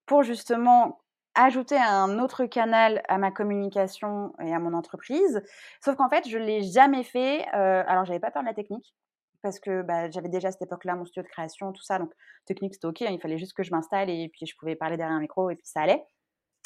[0.07, 1.01] pour justement
[1.35, 5.43] ajouter un autre canal à ma communication et à mon entreprise.
[5.85, 7.47] Sauf qu'en fait, je l'ai jamais fait.
[7.53, 8.95] alors, j'avais pas peur de la technique
[9.43, 11.99] parce que bah, j'avais déjà à cette époque-là mon studio de création, tout ça.
[12.01, 12.13] Donc,
[12.47, 13.03] technique, c'était OK.
[13.03, 15.51] Hein, il fallait juste que je m'installe et puis je pouvais parler derrière un micro
[15.51, 16.05] et puis ça allait.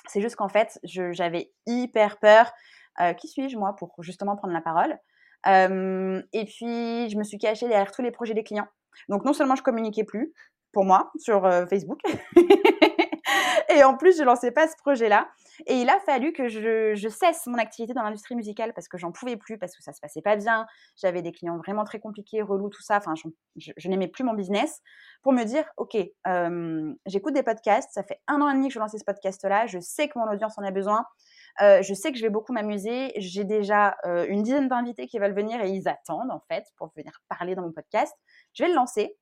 [0.08, 2.52] C'est juste qu'en fait, j'avais hyper peur.
[3.00, 4.98] Euh, qui suis-je, moi, pour justement prendre la parole
[6.32, 8.68] Et puis, je me suis cachée derrière tous les projets des clients.
[9.08, 10.32] Donc, non seulement je communiquais plus,
[10.72, 12.00] pour moi, sur euh, Facebook,
[13.68, 15.28] et en plus, je lançais pas ce projet-là.
[15.66, 19.12] Et il a fallu que je, cesse mon activité dans l'industrie musicale parce que j'en
[19.12, 20.66] pouvais plus, parce que ça se passait pas bien.
[20.96, 22.98] J'avais des clients vraiment très compliqués, relous, tout ça.
[22.98, 23.14] Enfin,
[23.56, 24.80] je, n'aimais plus mon business
[25.22, 25.96] pour me dire, OK,
[27.06, 27.90] j'écoute des podcasts.
[27.92, 29.66] Ça fait un an et demi que je lance ce podcast-là.
[29.66, 31.04] Je sais que mon audience en a besoin.
[31.60, 33.12] Euh, je sais que je vais beaucoup m'amuser.
[33.16, 36.92] J'ai déjà euh, une dizaine d'invités qui veulent venir et ils attendent en fait pour
[36.96, 38.14] venir parler dans mon podcast.
[38.54, 39.16] Je vais le lancer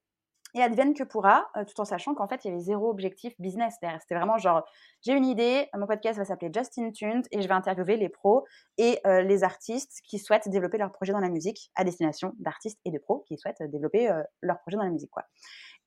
[0.55, 3.35] et advienne que pourra, euh, tout en sachant qu'en fait, il y avait zéro objectif
[3.39, 3.75] business.
[4.01, 4.65] C'était vraiment genre,
[5.03, 8.47] j'ai une idée, mon podcast va s'appeler Justin Tuned et je vais interviewer les pros
[8.79, 12.81] et euh, les artistes qui souhaitent développer leur projet dans la musique à destination d'artistes
[12.85, 15.11] et de pros qui souhaitent développer euh, leur projet dans la musique.
[15.11, 15.25] Quoi.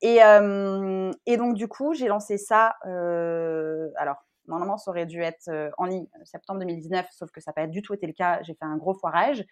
[0.00, 0.16] Et,
[1.26, 2.74] et donc, du coup, j'ai lancé ça.
[2.82, 4.16] alors,
[4.48, 5.48] normalement, ça aurait dû être
[5.78, 8.42] en ligne septembre 2019, sauf que ça n'a pas du tout été le cas.
[8.42, 9.44] J'ai fait un gros foirage.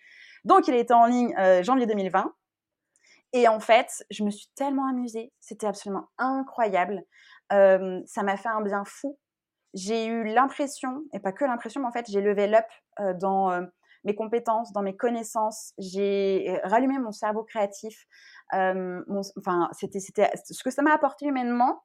[0.45, 2.35] Donc, il a été en ligne janvier 2020.
[3.33, 5.33] Et en fait, je me suis tellement amusée.
[5.41, 7.03] C'était absolument incroyable.
[7.51, 9.19] ça m'a fait un bien fou.
[9.73, 12.67] J'ai eu l'impression, et pas que l'impression, mais en fait, j'ai levé up
[13.21, 13.67] dans
[14.05, 15.73] mes compétences, dans mes connaissances.
[15.79, 18.07] J'ai rallumé mon cerveau créatif.
[18.53, 21.83] enfin, c'était, c'était ce que ça m'a apporté humainement.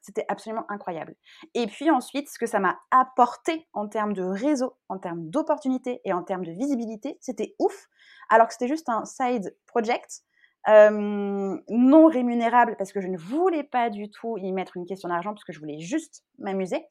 [0.00, 1.16] C'était absolument incroyable.
[1.54, 6.00] Et puis ensuite, ce que ça m'a apporté en termes de réseau, en termes d'opportunités
[6.04, 7.88] et en termes de visibilité, c'était ouf.
[8.30, 10.22] Alors que c'était juste un side project
[10.66, 15.30] non rémunérable parce que je ne voulais pas du tout y mettre une question d'argent
[15.30, 16.84] parce que je voulais juste m'amuser.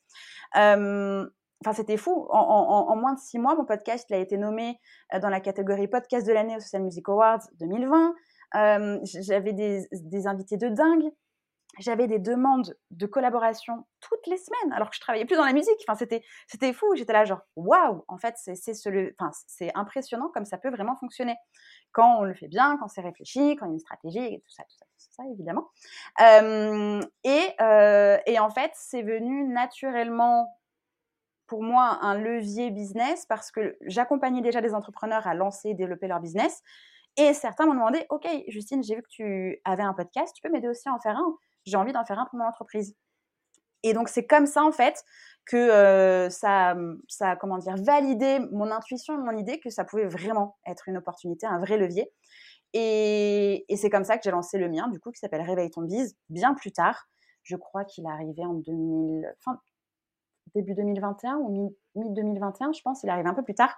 [0.53, 2.27] Enfin, c'était fou.
[2.29, 4.79] En, moins de six mois, mon podcast a été nommé
[5.21, 8.13] dans la catégorie podcast de l'année au Social Music Awards 2020.
[9.03, 11.11] J'avais des, des, invités de dingue
[11.79, 15.53] j'avais des demandes de collaboration toutes les semaines, alors que je travaillais plus dans la
[15.53, 15.77] musique.
[15.87, 16.95] Enfin, c'était, c'était fou.
[16.95, 21.35] J'étais là, genre, waouh, en fait, c'est, c'est impressionnant comme ça peut vraiment fonctionner.
[21.91, 24.39] Quand on le fait bien, quand c'est réfléchi, quand il y a une stratégie, et
[24.39, 25.69] tout ça, tout ça, tout ça, évidemment.
[27.23, 27.55] et,
[28.31, 30.57] et en fait, c'est venu naturellement
[31.47, 36.07] pour moi un levier business parce que j'accompagnais déjà des entrepreneurs à lancer et développer
[36.07, 36.61] leur business.
[37.15, 40.49] Et certains m'ont demandé, OK, Justine, j'ai vu que tu avais un podcast, tu peux
[40.49, 41.35] m'aider aussi à en faire un?
[41.65, 42.95] J'ai envie d'en faire un pour mon entreprise.
[43.83, 45.03] Et donc, c'est comme ça, en fait,
[45.45, 46.75] que ça,
[47.07, 50.97] ça a, comment dire, validé mon intuition, mon idée que ça pouvait vraiment être une
[50.97, 52.11] opportunité, un vrai levier.
[52.73, 55.81] Et, c'est comme ça que j'ai lancé le mien, du coup, qui s'appelle Réveille ton
[55.81, 57.07] bise, bien plus tard.
[57.43, 59.59] Je crois qu'il est arrivé en 2000, fin,
[60.53, 63.03] début 2021 ou mi-2021, je pense.
[63.03, 63.73] Il arrive un peu plus tard,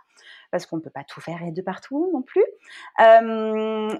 [0.51, 2.45] parce qu'on ne peut pas tout faire et de partout non plus.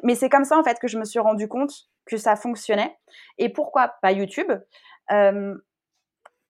[0.04, 1.72] mais c'est comme ça, en fait, que je me suis rendu compte
[2.06, 2.98] que ça fonctionnait.
[3.38, 4.52] Et pourquoi pas YouTube?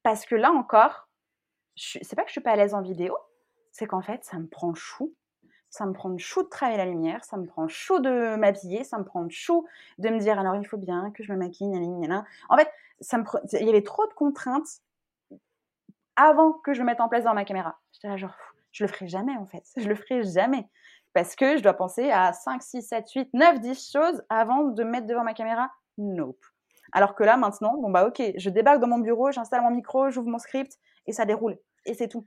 [0.03, 1.09] Parce que là encore,
[1.75, 3.17] c'est pas que je suis pas à l'aise en vidéo,
[3.71, 5.13] c'est qu'en fait, ça me prend chou
[5.69, 8.97] ça me prend chou de travailler la lumière, ça me prend chaud de m'habiller, ça
[8.97, 11.71] me prend chou de me dire alors il faut bien que je me maquille,
[12.49, 12.71] En fait,
[13.53, 14.81] il y avait trop de contraintes
[16.15, 17.79] avant que je me mette en place dans ma caméra.
[17.93, 18.35] J'étais là genre,
[18.71, 20.67] je le ferai jamais en fait, je le ferai jamais.
[21.13, 24.83] Parce que je dois penser à 5, 6, 7, 8, 9, 10 choses avant de
[24.83, 25.71] me mettre devant ma caméra.
[25.97, 26.45] Nope.
[26.91, 30.09] Alors que là, maintenant, bon bah ok, je débarque dans mon bureau, j'installe mon micro,
[30.09, 31.57] j'ouvre mon script et ça déroule.
[31.85, 32.25] Et c'est tout.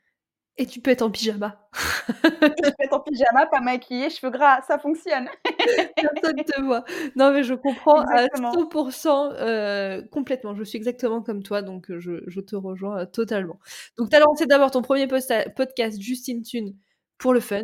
[0.58, 1.68] Et tu peux être en pyjama.
[2.12, 5.28] je peux être en pyjama, pas maquillée, cheveux gras, ça fonctionne.
[5.96, 6.84] Personne te voit.
[7.16, 10.54] Non, mais je comprends à 100% euh, complètement.
[10.54, 13.58] Je suis exactement comme toi, donc euh, je, te rejoins euh, totalement.
[13.96, 16.76] Donc, tu as lancé d'abord ton premier podcast Justine Thune
[17.16, 17.62] pour le fun,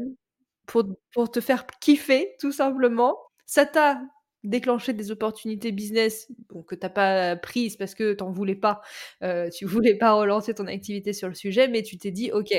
[0.66, 3.18] pour, pour te faire kiffer, tout simplement.
[3.44, 4.00] Ça t'a
[4.44, 8.80] déclenché des opportunités business bon, que t'as pas prises parce que t'en voulais pas,
[9.22, 12.52] euh, tu voulais pas relancer ton activité sur le sujet, mais tu t'es dit ok,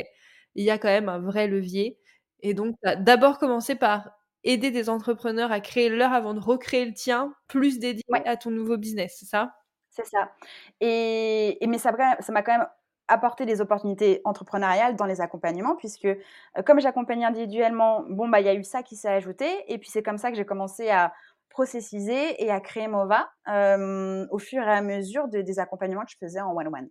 [0.55, 1.97] il y a quand même un vrai levier.
[2.41, 4.11] Et donc tu as d'abord commencé par
[4.43, 8.51] aider des entrepreneurs à créer leur avant de recréer le tien, plus dédié à ton
[8.51, 9.53] nouveau business, c'est ça?
[9.89, 10.31] C'est ça.
[10.79, 12.67] Et, mais ça m'a quand même
[13.09, 16.17] apporté des opportunités entrepreneuriales dans les accompagnements, puisque euh,
[16.65, 19.47] comme j'accompagne individuellement, bon, bah, il y a eu ça qui s'est ajouté.
[19.67, 21.11] Et puis, c'est comme ça que j'ai commencé à
[21.49, 26.41] processiser et à créer Mova au fur et à mesure des accompagnements que je faisais
[26.41, 26.89] en one-one.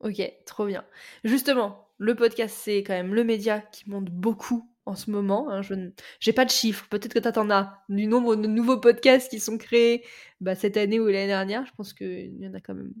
[0.00, 0.84] Ok, trop bien.
[1.24, 5.50] Justement, le podcast, c'est quand même le média qui monte beaucoup en ce moment.
[5.50, 5.60] Hein.
[5.60, 6.86] Je n'ai pas de chiffres.
[6.88, 10.04] Peut-être que tu en as du nombre de nouveaux podcasts qui sont créés
[10.40, 11.66] bah, cette année ou l'année dernière.
[11.66, 12.94] Je pense qu'il y en a quand même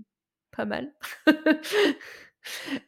[0.50, 0.92] pas mal.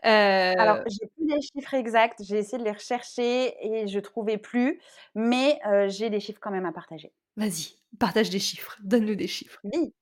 [0.03, 2.23] Alors, j'ai plus les chiffres exacts.
[2.23, 4.81] J'ai essayé de les rechercher et je trouvais plus.
[5.15, 7.13] Mais j'ai des chiffres quand même à partager.
[7.37, 9.61] Vas-y, partage des chiffres, donne-nous des chiffres.
[9.65, 9.95] Oui.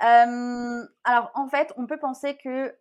[0.00, 2.74] alors en fait, on peut penser que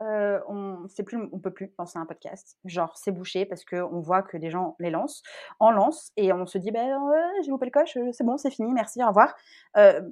[0.47, 2.57] on c'est plus on peut plus penser à un podcast.
[2.65, 5.21] Genre c'est bouché parce qu'on voit que des gens les lancent,
[5.59, 6.99] en lancent et on se dit ben
[7.43, 9.35] j'ai loupé le coche, c'est bon, c'est fini, merci, au revoir.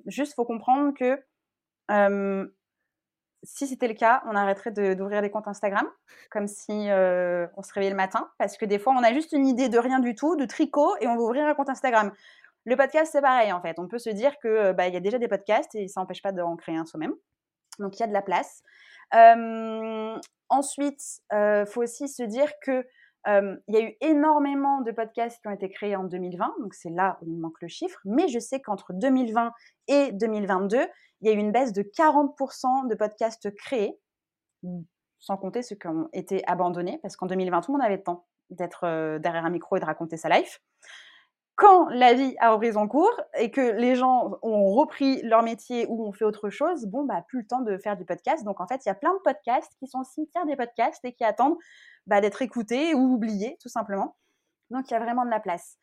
[0.05, 1.19] juste faut comprendre que
[3.43, 5.87] si c'était le cas, on arrêterait d'ouvrir des comptes Instagram,
[6.29, 9.47] comme si on se réveillait le matin, parce que des fois, on a juste une
[9.47, 12.11] idée de rien du tout, de tricot, et on va ouvrir un compte Instagram.
[12.65, 13.79] Le podcast, c'est pareil en fait.
[13.79, 16.21] On peut se dire que bah, il y a déjà des podcasts et ça n'empêche
[16.21, 17.13] pas d'en créer un soi-même.
[17.79, 18.61] Donc il y a de la place.
[20.49, 22.85] ensuite, il faut aussi se dire que
[23.27, 26.89] il y a eu énormément de podcasts qui ont été créés en 2020, donc c'est
[26.89, 27.99] là où il manque le chiffre.
[28.05, 29.51] Mais je sais qu'entre 2020
[29.87, 30.87] et 2022,
[31.21, 33.99] il y a eu une baisse de 40% de podcasts créés,
[35.19, 38.03] sans compter ceux qui ont été abandonnés, parce qu'en 2020, tout le monde avait le
[38.03, 40.61] temps d'être derrière un micro et de raconter sa life
[41.59, 45.85] quand la vie a repris son cours et que les gens ont repris leur métier
[45.89, 48.45] ou ont fait autre chose, bon, bah, plus le temps de faire du podcast.
[48.45, 51.11] Donc, en fait, il y a plein de podcasts qui sont cimetière des podcasts et
[51.11, 51.57] qui attendent
[52.07, 54.15] bah, d'être écoutés ou oubliés, tout simplement.
[54.69, 55.75] Donc, il y a vraiment de la place.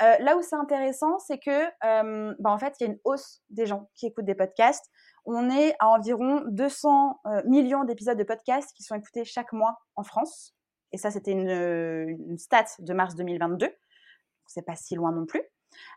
[0.00, 3.00] Euh, là où c'est intéressant, c'est que, euh, bah, en fait, il y a une
[3.02, 4.92] hausse des gens qui écoutent des podcasts.
[5.24, 9.76] On est à environ 200 euh, millions d'épisodes de podcasts qui sont écoutés chaque mois
[9.96, 10.54] en France.
[10.92, 13.68] Et ça, c'était une stat de mars 2022
[14.46, 15.42] c'est pas si loin non plus.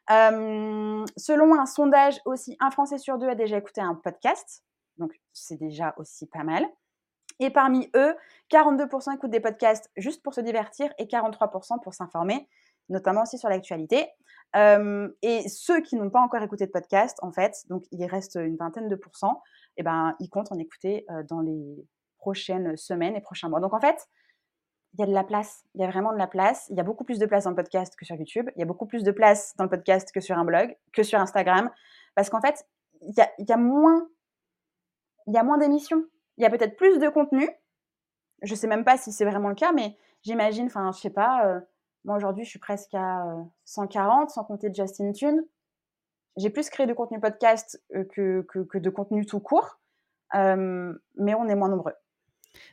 [0.10, 4.64] selon un sondage aussi, un Français sur deux a déjà écouté un podcast,
[4.98, 6.66] donc c'est déjà aussi pas mal.
[7.40, 8.16] Et parmi eux,
[8.52, 12.50] 42% écoutent des podcasts juste pour se divertir et 43% pour s'informer,
[12.90, 14.10] notamment aussi sur l'actualité.
[14.56, 18.58] et ceux qui n'ont pas encore écouté de podcast, en fait, donc il reste une
[18.58, 19.42] vingtaine de pourcents,
[19.78, 23.62] et eh ben ils comptent en écouter dans les prochaines semaines et prochains mois.
[23.62, 24.10] Donc en fait,
[24.94, 25.64] il y a de la place.
[25.76, 26.68] Il y a vraiment de la place.
[26.70, 28.50] Il y a beaucoup plus de place dans le podcast que sur YouTube.
[28.56, 31.04] Il y a beaucoup plus de place dans le podcast que sur un blog, que
[31.04, 31.70] sur Instagram.
[32.16, 32.66] Parce qu'en fait,
[33.02, 34.08] il y a, moins,
[35.58, 36.04] d'émissions.
[36.38, 37.48] Il y a peut-être plus de contenu.
[38.42, 41.46] Je sais même pas si c'est vraiment le cas, mais j'imagine, enfin, je sais pas,
[41.46, 41.60] euh,
[42.06, 43.26] moi aujourd'hui, je suis presque à
[43.66, 45.46] 140, euh, sans compter Justin Tune.
[46.38, 49.80] J'ai plus créé de contenu podcast euh, que, que, de contenu tout court,
[50.34, 51.94] mais on est moins nombreux.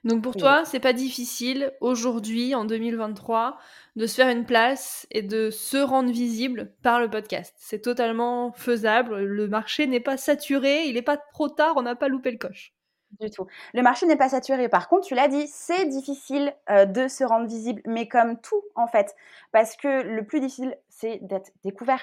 [0.04, 3.58] Donc pour toi, c'est pas difficile aujourd'hui, en 2023,
[3.96, 7.54] de se faire une place et de se rendre visible par le podcast.
[7.58, 9.16] C'est totalement faisable.
[9.18, 12.38] Le marché n'est pas saturé, il n'est pas trop tard, on n'a pas loupé le
[12.38, 12.72] coche.
[13.20, 13.46] Du tout.
[13.72, 14.68] Le marché n'est pas saturé.
[14.68, 18.86] Par contre, tu l'as dit, c'est difficile de se rendre visible, mais comme tout en
[18.86, 19.14] fait,
[19.52, 22.00] parce que le plus difficile, c'est d'être découvert.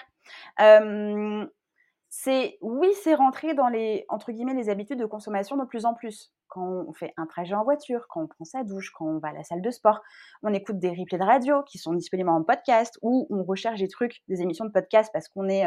[2.15, 5.95] C'est oui, c'est rentrer dans les entre guillemets les habitudes de consommation de plus en
[5.95, 6.32] plus.
[6.47, 9.30] Quand on fait un trajet en voiture, quand on prend sa douche, quand on va
[9.30, 9.99] à la salle de sport,
[10.43, 13.88] on écoute des replays de radio qui sont disponibles en podcast ou on recherche des
[13.88, 15.65] trucs, des émissions de podcast parce qu'on est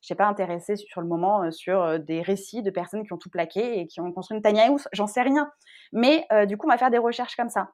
[0.00, 3.28] je sais pas, intéressée sur le moment sur des récits de personnes qui ont tout
[3.28, 5.50] plaqué et qui ont construit une tiny house, j'en sais rien.
[5.92, 7.72] Mais du coup, on va faire des recherches comme ça.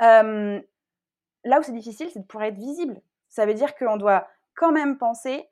[0.00, 0.60] là
[1.58, 3.00] où c'est difficile, c'est de pouvoir être visible.
[3.30, 5.48] Ça veut dire qu'on doit quand même penser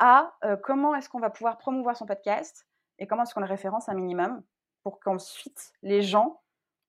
[0.00, 0.32] à
[0.64, 2.66] comment est-ce qu'on va pouvoir promouvoir son podcast
[2.98, 4.42] et comment est-ce qu'on le référence un minimum
[4.82, 6.40] pour qu'ensuite les gens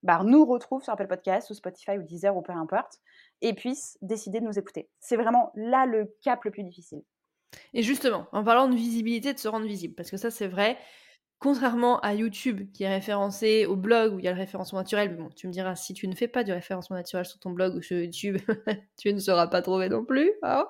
[0.03, 2.99] bah, nous retrouvent sur Apple Podcast ou Spotify ou Deezer ou peu importe
[3.41, 4.89] et puissent décider de nous écouter.
[4.99, 7.03] C'est vraiment là le cap le plus difficile.
[7.73, 10.77] Et justement, en parlant de visibilité, de se rendre visible, parce que ça c'est vrai,
[11.41, 15.09] contrairement à YouTube qui est référencé au blog où il y a le référencement naturel,
[15.09, 17.49] mais bon, tu me diras, si tu ne fais pas du référencement naturel sur ton
[17.49, 18.37] blog ou sur YouTube,
[18.97, 20.31] tu ne seras pas trouvé non plus.
[20.43, 20.67] Hein.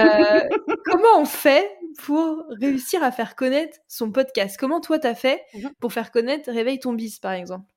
[0.00, 0.40] Euh,
[0.86, 4.56] comment on fait pour réussir à faire connaître son podcast?
[4.58, 7.70] Comment toi t'as fait mmh pour faire connaître Réveille ton bis, par exemple?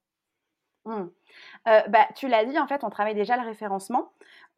[0.85, 1.03] Mmh.
[1.67, 4.13] euh, bah, tu l'as dit, en fait, on travaille déjà le référencement.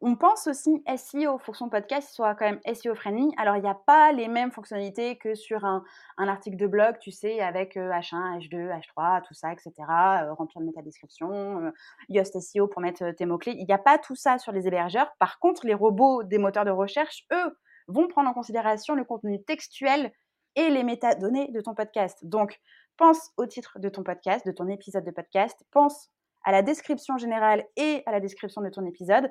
[0.06, 3.32] On pense aussi SEO, pour son podcast soit quand même SEO friendly.
[3.38, 5.82] Alors, il n'y a pas les mêmes fonctionnalités que sur un,
[6.18, 9.72] article de blog, tu sais, avec H1, H2, H3, tout ça, etc.
[9.78, 11.70] Euh, remplir de métadescription, euh,
[12.10, 13.54] Yoast SEO pour mettre euh, tes mots-clés.
[13.58, 15.10] Il n'y a pas tout ça sur les hébergeurs.
[15.18, 19.42] Par contre, les robots des moteurs de recherche, eux, vont prendre en considération le contenu
[19.42, 20.12] textuel
[20.54, 22.18] et les métadonnées de ton podcast.
[22.26, 22.60] Donc,
[22.98, 26.10] pense au titre de ton podcast, de ton épisode de podcast, pense
[26.44, 29.30] à la description générale et à la description de ton épisode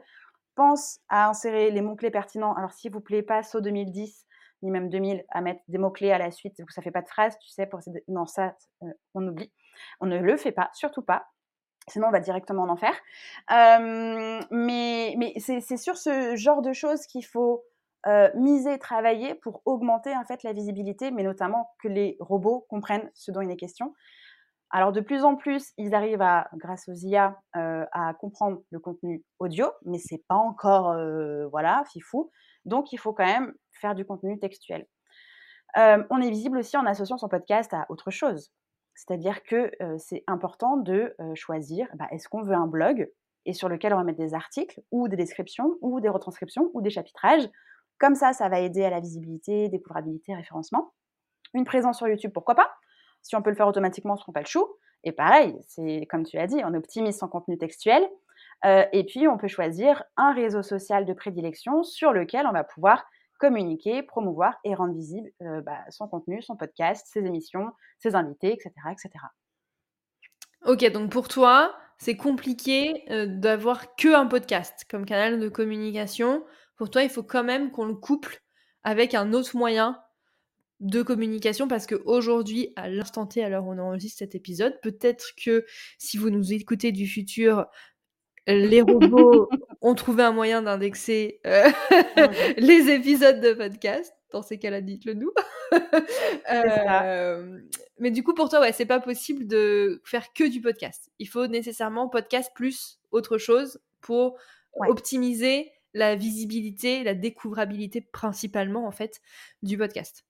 [0.56, 2.54] pense à insérer les mots-clés pertinents.
[2.56, 4.26] Alors, s'il vous plaît, pas saut 2010,
[4.64, 7.38] ni même 2000, à mettre des mots-clés à la suite, ça fait pas de phrase,
[7.40, 9.52] tu sais, pour non, ça, euh, on oublie.
[10.00, 11.26] On ne le fait pas, surtout pas.
[11.90, 12.94] Sinon, on va directement en enfer.
[13.50, 17.66] mais mais c'est sur ce genre de choses qu'il faut
[18.06, 23.10] euh, miser, travailler pour augmenter en fait la visibilité, mais notamment que les robots comprennent
[23.14, 23.94] ce dont il est question.
[24.76, 28.80] Alors de plus en plus, ils arrivent à, grâce aux IA, euh, à comprendre le
[28.80, 32.32] contenu audio, mais c'est pas encore, euh, voilà, fifou.
[32.66, 34.88] Donc il faut quand même faire du contenu textuel.
[35.78, 38.52] Euh, on est visible aussi en associant son podcast à autre chose.
[38.96, 43.12] C'est-à-dire que c'est important de choisir, bah, est-ce qu'on veut un blog
[43.46, 46.82] et sur lequel on va mettre des articles ou des descriptions ou des retranscriptions ou
[46.82, 47.50] des chapitrages.
[48.00, 50.94] Comme ça, ça va aider à la visibilité, découvrabilité, référencement.
[51.54, 52.72] Une présence sur YouTube, pourquoi pas?
[53.24, 54.68] Si on peut le faire automatiquement, on ne se prend pas le chou.
[55.04, 58.08] Et pareil, c'est comme tu l'as dit, on optimise son contenu textuel.
[58.66, 62.64] Euh, et puis, on peut choisir un réseau social de prédilection sur lequel on va
[62.64, 63.04] pouvoir
[63.40, 68.54] communiquer, promouvoir et rendre visible euh, bah, son contenu, son podcast, ses émissions, ses invités,
[68.54, 68.72] etc.
[68.92, 69.10] etc.
[70.66, 76.46] Ok, donc pour toi, c'est compliqué euh, d'avoir que un podcast comme canal de communication.
[76.78, 78.42] Pour toi, il faut quand même qu'on le couple
[78.84, 80.02] avec un autre moyen
[80.84, 85.66] de communication parce qu'aujourd'hui, à l'instant T, alors on enregistre cet épisode, peut-être que
[85.98, 87.66] si vous nous écoutez du futur,
[88.48, 89.50] les robots
[89.82, 91.70] ont trouvé un moyen d'indexer euh,
[92.58, 94.14] les épisodes de podcast.
[94.32, 95.32] Dans ces cas-là, dites-le nous.
[96.52, 97.60] Euh,
[97.98, 101.10] mais du coup, pour toi, ouais, c'est pas possible de faire que du podcast.
[101.18, 104.38] Il faut nécessairement podcast plus autre chose pour
[104.88, 109.20] optimiser la visibilité, la découvrabilité principalement en fait
[109.64, 110.26] du podcast.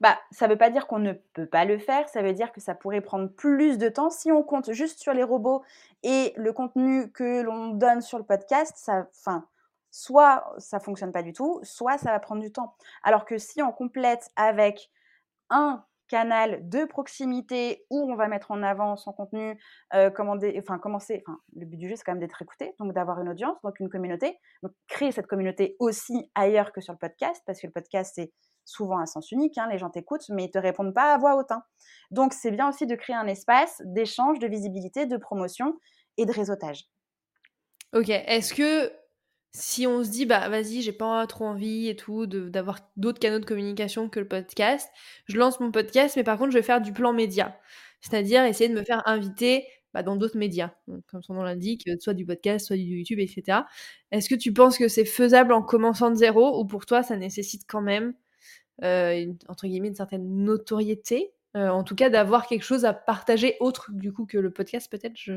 [0.00, 2.60] Bah, ça veut pas dire qu'on ne peut pas le faire, ça veut dire que
[2.60, 4.10] ça pourrait prendre plus de temps.
[4.10, 5.62] Si on compte juste sur les robots
[6.02, 9.46] et le contenu que l'on donne sur le podcast, ça, enfin,
[9.90, 12.74] soit ça fonctionne pas du tout, soit ça va prendre du temps.
[13.02, 14.90] Alors que si on complète avec
[15.50, 19.60] un canal de proximité où on va mettre en avant son contenu,
[19.94, 21.22] euh, commencer,
[21.54, 23.90] le but du jeu c'est quand même d'être écouté, donc d'avoir une audience, donc une
[23.90, 28.12] communauté, donc créer cette communauté aussi ailleurs que sur le podcast, parce que le podcast
[28.14, 28.32] c'est
[28.68, 31.18] souvent à sens unique, hein, les gens t'écoutent, mais ils ne te répondent pas à
[31.18, 31.50] voix haute.
[31.50, 31.62] Hein.
[32.10, 35.74] Donc c'est bien aussi de créer un espace d'échange, de visibilité, de promotion
[36.16, 36.84] et de réseautage.
[37.94, 38.92] Ok, est-ce que
[39.52, 43.38] si on se dit bah vas-y j'ai pas trop envie et tout d'avoir d'autres canaux
[43.38, 44.90] de communication que le podcast,
[45.26, 47.58] je lance mon podcast mais par contre je vais faire du plan média,
[48.02, 49.64] c'est-à-dire essayer de me faire inviter
[49.94, 50.72] bah, dans d'autres médias,
[51.06, 53.60] comme son nom l'indique, soit du podcast, soit du YouTube, etc.
[54.12, 57.16] Est-ce que tu penses que c'est faisable en commençant de zéro ou pour toi ça
[57.16, 58.12] nécessite quand même
[58.82, 61.32] euh, entre guillemets, une certaine notoriété.
[61.56, 64.90] Euh, en tout cas, d'avoir quelque chose à partager autre du coup que le podcast,
[64.90, 65.16] peut-être?
[65.16, 65.32] Je...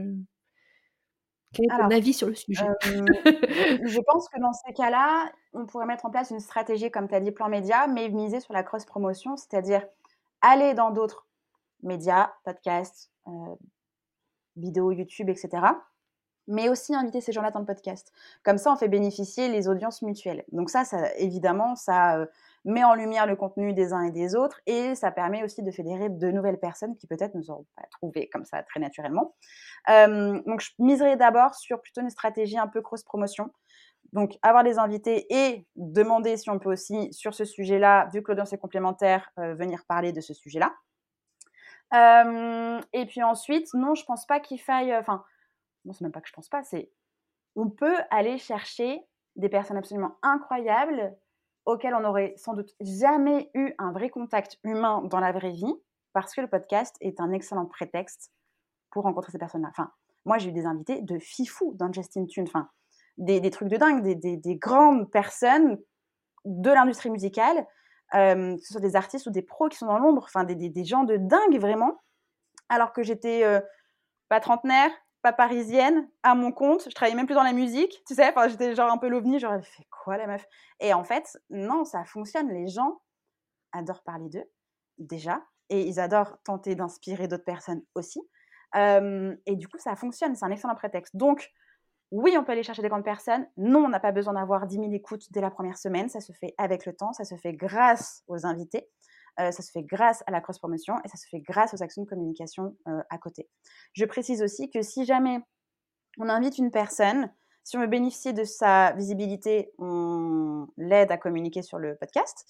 [1.54, 2.66] Quel est ton avis sur le sujet?
[2.66, 3.06] euh,
[3.86, 7.16] Je pense que dans ces cas-là, on pourrait mettre en place une stratégie, comme tu
[7.16, 9.86] as dit, plan média, mais miser sur la cross-promotion, c'est-à-dire
[10.42, 11.28] aller dans d'autres
[11.84, 13.12] médias, podcasts,
[14.56, 15.50] vidéos YouTube, etc.
[16.48, 18.12] Mais aussi inviter ces gens-là dans le podcast.
[18.44, 20.46] Comme ça, on fait bénéficier les audiences mutuelles.
[20.52, 22.28] Donc ça, ça évidemment, ça
[22.66, 25.72] met en lumière le contenu des uns et des autres et ça permet aussi de
[25.72, 29.36] fédérer de nouvelles personnes qui peut-être ne seront pas trouvées comme ça très naturellement.
[29.88, 33.52] donc je miserai d'abord sur plutôt une stratégie un peu cross-promotion.
[34.14, 38.32] Donc avoir des invités et demander si on peut aussi sur ce sujet-là, vu que
[38.32, 40.74] l'audience est complémentaire, venir parler de ce sujet-là.
[42.94, 44.96] et puis ensuite, non, je pense pas qu'il faille.
[44.96, 45.24] Enfin,
[45.86, 46.92] non, c'est même pas que je pense pas, c'est
[47.56, 49.02] on peut aller chercher
[49.36, 51.16] des personnes absolument incroyables
[51.66, 55.74] auxquelles on n'aurait sans doute jamais eu un vrai contact humain dans la vraie vie,
[56.14, 58.32] parce que le podcast est un excellent prétexte
[58.92, 59.70] pour rencontrer ces personnes-là.
[59.70, 59.92] Enfin,
[60.26, 62.70] moi, j'ai eu des invités de fifou dans Justin Tune, enfin,
[63.18, 65.78] des, trucs de dingue, des, grandes personnes
[66.46, 67.66] de l'industrie musicale,
[68.14, 70.84] euh, que ce soit des artistes ou des pros qui sont dans l'ombre, enfin, des,
[70.84, 72.02] gens de dingue vraiment,
[72.70, 73.62] alors que j'étais euh,
[74.30, 74.92] pas trentenaire,
[75.22, 76.90] pas parisienne, à mon compte.
[76.90, 78.30] Je travaillais même plus dans la musique, tu sais.
[78.30, 80.46] Enfin, j'étais genre un peu l'ovni, j'aurais fait quoi la meuf?
[80.80, 82.50] Et en fait, non, ça fonctionne.
[82.50, 83.02] Les gens
[83.72, 84.50] adorent parler d'eux,
[84.98, 88.22] déjà, et ils adorent tenter d'inspirer d'autres personnes aussi.
[88.76, 90.36] et du coup, ça fonctionne.
[90.36, 91.16] C'est un excellent prétexte.
[91.16, 91.52] Donc,
[92.12, 93.48] oui, on peut aller chercher des grandes personnes.
[93.56, 96.10] Non, on n'a pas besoin d'avoir 10 000 écoutes dès la première semaine.
[96.10, 97.14] Ça se fait avec le temps.
[97.14, 98.90] Ça se fait grâce aux invités.
[99.40, 102.04] Euh, ça se fait grâce à la cross-promotion et ça se fait grâce aux actions
[102.04, 103.50] de communication euh, à côté.
[103.94, 105.40] Je précise aussi que si jamais
[106.18, 107.32] on invite une personne,
[107.64, 112.46] si on veut bénéficier de sa visibilité, on l'aide à communiquer sur le podcast.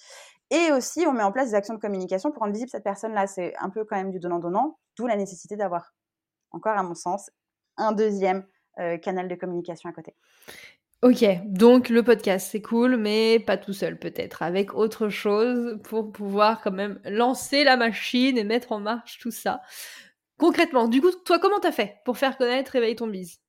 [0.49, 3.27] Et aussi, on met en place des actions de communication pour rendre visible cette personne-là.
[3.27, 5.93] C'est un peu quand même du donnant-donnant, d'où la nécessité d'avoir,
[6.51, 7.29] encore à mon sens,
[7.77, 8.45] un deuxième
[8.79, 10.15] euh, canal de communication à côté.
[11.03, 16.11] Ok, donc le podcast c'est cool, mais pas tout seul peut-être, avec autre chose pour
[16.11, 19.61] pouvoir quand même lancer la machine et mettre en marche tout ça.
[20.37, 23.39] Concrètement, du coup, toi comment t'as fait pour faire connaître Réveille ton bise?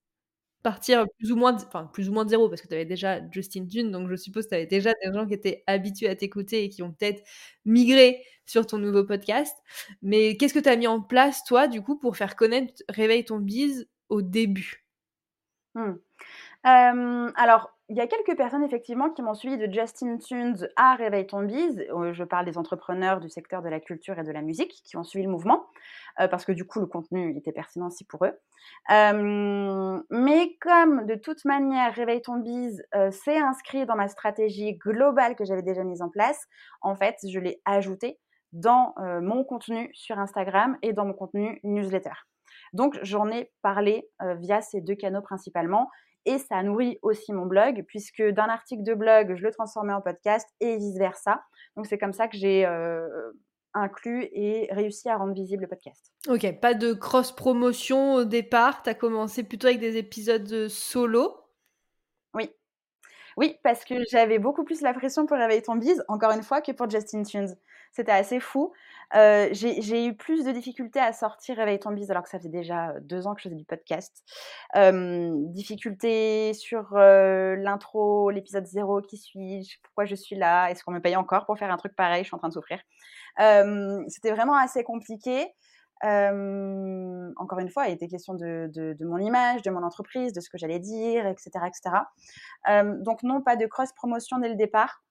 [0.63, 3.63] Partir plus ou moins, enfin plus ou moins de zéro parce que t'avais déjà Justin
[3.65, 6.83] Dune, donc je suppose t'avais déjà des gens qui étaient habitués à t'écouter et qui
[6.83, 7.23] ont peut-être
[7.67, 9.57] migré sur ton nouveau podcast.
[10.03, 13.39] Mais qu'est-ce que t'as mis en place toi du coup pour faire connaître Réveille ton
[13.39, 14.85] bise au début?
[16.65, 20.95] Mmh alors, il y a quelques personnes effectivement qui m'ont suivi de Justin Tunes à
[20.95, 21.85] Réveille ton bise.
[22.13, 25.05] je parle des entrepreneurs du secteur de la culture et de la musique qui ont
[25.05, 25.67] suivi le mouvement,
[26.17, 28.39] parce que du coup le contenu était pertinent aussi pour eux.
[28.89, 32.43] mais comme de toute manière Réveille ton
[33.11, 36.47] s'est inscrit dans ma stratégie globale que j'avais déjà mise en place,
[36.81, 38.19] en fait, je l'ai ajouté
[38.53, 42.15] dans, mon contenu sur Instagram et dans mon contenu newsletter.
[42.73, 44.09] Donc j'en ai parlé,
[44.39, 45.91] via ces deux canaux principalement
[46.25, 50.01] et ça nourrit aussi mon blog, puisque d'un article de blog, je le transformais en
[50.01, 51.43] podcast et vice-versa.
[51.77, 53.09] Donc c'est comme ça que j'ai euh,
[53.75, 56.13] inclus et réussi à rendre visible le podcast.
[56.29, 61.37] Ok, pas de cross-promotion au départ, tu as commencé plutôt avec des épisodes solo
[62.35, 62.51] Oui.
[63.37, 66.61] Oui, parce que j'avais beaucoup plus la pression pour réveiller ton bise, encore une fois,
[66.61, 67.57] que pour Justin Tunes.
[67.93, 68.73] C'était assez fou.
[69.15, 72.49] Euh, j'ai eu plus de difficultés à sortir Réveille ton bise alors que ça faisait
[72.49, 74.25] déjà deux ans que je faisais du podcast.
[74.75, 81.17] difficultés sur l'intro, l'épisode zéro, qui suis-je, pourquoi je suis là, est-ce qu'on me paye
[81.17, 82.81] encore pour faire un truc pareil, je suis en train de souffrir.
[84.09, 85.53] C'était vraiment assez compliqué.
[86.03, 90.49] encore une fois, il était question de, de, mon image, de mon entreprise, de ce
[90.49, 91.51] que j'allais dire, etc.
[91.67, 91.97] etc.
[93.03, 95.03] donc non, pas de cross-promotion dès le départ.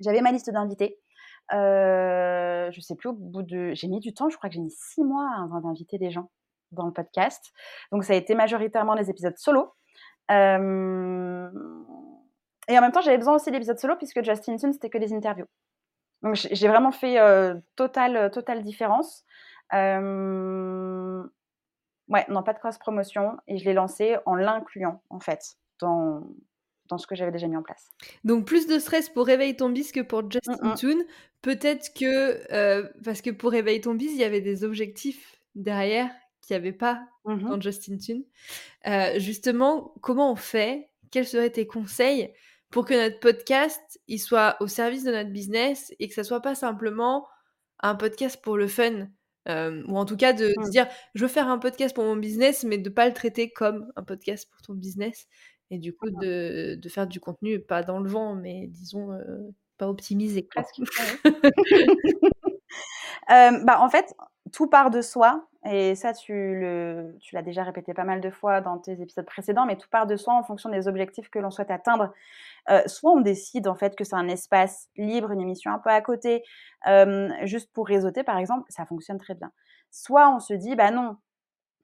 [0.00, 0.99] J'avais ma liste d'invités.
[1.52, 3.72] Euh, je sais plus, au bout de.
[3.74, 6.30] J'ai mis du temps, je crois que j'ai mis six mois avant d'inviter des gens
[6.72, 7.52] dans le podcast.
[7.92, 9.74] Donc, ça a été majoritairement des épisodes solo.
[10.30, 11.50] Euh,
[12.68, 15.12] et en même temps, j'avais besoin aussi d'épisodes solo puisque Justin Sun, c'était que des
[15.12, 15.46] interviews.
[16.22, 19.24] Donc, j'ai vraiment fait euh, totale, totale différence.
[19.72, 21.22] Euh...
[22.08, 23.38] Ouais, non, pas de cross-promotion.
[23.48, 26.22] Et je l'ai lancé en l'incluant, en fait, dans,
[26.90, 27.88] dans ce que j'avais déjà mis en place.
[28.24, 31.04] Donc plus de stress pour Réveille ton bis que pour Justin mmh Toon.
[31.40, 36.10] Peut-être que, euh, parce que pour Réveille ton bis, il y avait des objectifs derrière
[36.42, 38.22] qu'il n'y avait pas mmh dans Justin Toon.
[38.86, 40.90] Euh, justement, comment on fait?
[41.10, 42.32] Quels seraient tes conseils
[42.70, 46.42] pour que notre podcast il soit au service de notre business et que ça soit
[46.42, 47.26] pas simplement
[47.80, 49.08] un podcast pour le fun?
[49.48, 50.70] Euh, ou en tout cas de, de, mmh.
[50.70, 53.90] dire je veux faire un podcast pour mon business mais de pas le traiter comme
[53.96, 55.28] un podcast pour ton business
[55.70, 59.10] et du coup de, de, faire du contenu pas dans le vent, mais disons
[59.80, 60.42] pas optimisé.
[60.42, 60.78] Presque.
[63.30, 64.14] euh, bah, en fait,
[64.52, 68.30] tout part de soi, et ça, tu, le, tu l'as déjà répété pas mal de
[68.30, 71.38] fois dans tes épisodes précédents, mais tout part de soi en fonction des objectifs que
[71.38, 72.12] l'on souhaite atteindre.
[72.70, 75.90] Euh, soit on décide en fait que c'est un espace libre, une émission un peu
[75.90, 76.44] à côté,
[77.42, 79.50] juste pour réseauter par exemple, ça fonctionne très bien.
[79.90, 81.16] Soit on se dit, bah non,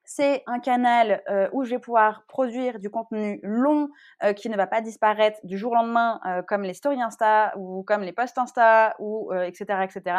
[0.06, 3.90] c'est un canal euh, où je vais pouvoir produire du contenu long
[4.36, 8.02] qui ne va pas disparaître du jour au lendemain, comme les stories Insta ou comme
[8.02, 10.16] les posts Insta ou etc etc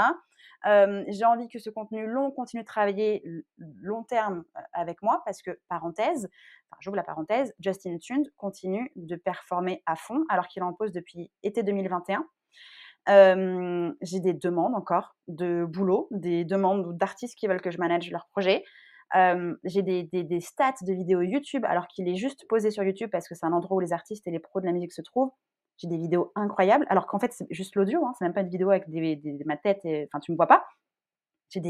[1.07, 3.23] j'ai envie que ce contenu long continue de travailler
[3.57, 6.29] long terme avec moi parce que, parenthèse,
[6.79, 11.31] j'ouvre la parenthèse, Justin Tund continue de performer à fond alors qu'il en pose depuis
[11.43, 12.25] été 2021.
[14.01, 18.27] j'ai des demandes encore de boulot, des demandes d'artistes qui veulent que je manage leur
[18.27, 18.63] projet.
[19.13, 23.35] J'ai des, stats de vidéos YouTube alors qu'il est juste posé sur YouTube parce que
[23.35, 25.31] c'est un endroit où les artistes et les pros de la musique se trouvent
[25.77, 28.49] j'ai des vidéos incroyables, alors qu'en fait, c'est juste l'audio, hein, c'est même pas une
[28.49, 28.87] vidéo avec
[29.45, 30.65] ma tête, enfin, tu me vois pas.
[31.49, 31.61] J'ai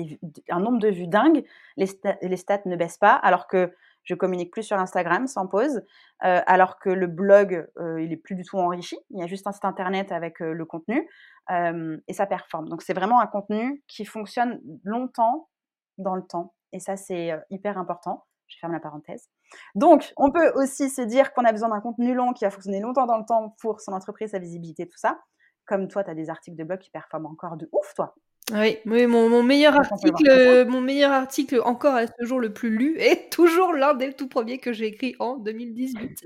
[0.50, 1.44] un nombre de vues dingue,
[1.76, 3.74] les, stats ne baissent pas, alors que
[4.04, 5.82] je communique plus sur Instagram sans pause,
[6.20, 7.68] alors que le blog,
[8.00, 8.98] il est plus du tout enrichi.
[9.12, 11.08] Il y a juste un site internet avec le contenu
[11.50, 12.70] et ça performe.
[12.70, 15.50] Donc c'est vraiment un contenu qui fonctionne longtemps
[15.98, 18.26] dans le temps et ça c'est hyper important.
[18.48, 19.30] Je ferme la parenthèse.
[19.76, 22.80] Donc, on peut aussi se dire qu'on a besoin d'un contenu long qui va fonctionner
[22.80, 25.20] longtemps dans le temps pour son entreprise, sa visibilité, tout ça.
[25.66, 28.16] Comme toi, tu as des articles de blog qui performent encore de ouf, toi.
[28.54, 32.98] Oui, oui mon, meilleur article, mon meilleur article encore à ce jour le plus lu
[33.00, 36.24] est toujours l'un des tout premiers que j'ai écrit en 2018.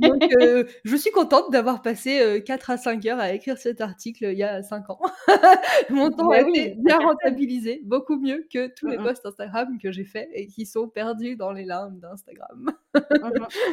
[0.00, 3.82] Donc, euh, je suis contente d'avoir passé 4 euh, à 5 heures à écrire cet
[3.82, 5.00] article il y a 5 ans.
[5.90, 10.04] mon temps a été bien rentabilisé, beaucoup mieux que tous les posts Instagram que j'ai
[10.04, 12.72] faits et qui sont perdus dans les limbes d'Instagram.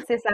[0.08, 0.32] C'est ça.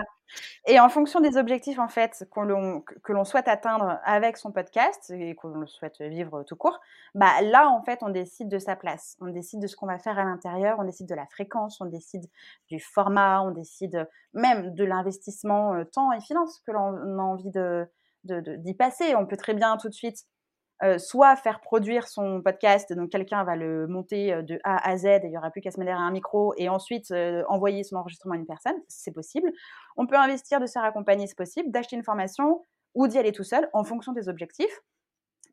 [0.68, 5.36] Et en fonction des objectifs en fait que l'on souhaite atteindre avec son podcast et
[5.36, 6.80] qu'on souhaite vivre tout court,
[7.16, 10.00] bah là en fait on décide de sa place, on décide de ce qu'on va
[10.00, 12.26] faire à l'intérieur, on décide de la fréquence, on décide
[12.70, 17.52] du format, on décide même de l'investissement euh, temps et finance que l'on a envie
[17.52, 17.88] de
[18.24, 19.16] d'y passer.
[19.16, 20.28] On peut très bien tout de suite
[20.84, 24.98] euh, soit faire produire son podcast, donc quelqu'un va le monter euh, de A à
[24.98, 27.44] Z et il n'y aura plus qu'à se mettre derrière un micro et ensuite euh,
[27.50, 29.52] envoyer son enregistrement à une personne, c'est possible.
[29.96, 32.66] On peut investir de se faire accompagner, c'est possible, d'acheter une formation
[32.96, 34.82] ou d'y aller tout seul en fonction des objectifs.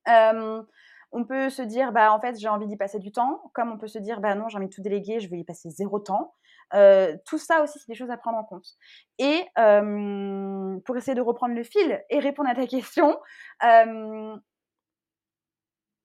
[0.06, 3.76] on peut se dire, bah, en fait, j'ai envie d'y passer du temps, comme on
[3.76, 5.98] peut se dire, bah non, j'ai envie de tout déléguer, je vais y passer zéro
[5.98, 6.32] temps.
[7.26, 8.66] tout ça aussi, c'est des choses à prendre en compte.
[9.18, 13.18] Et pour essayer de reprendre le fil et répondre à ta question,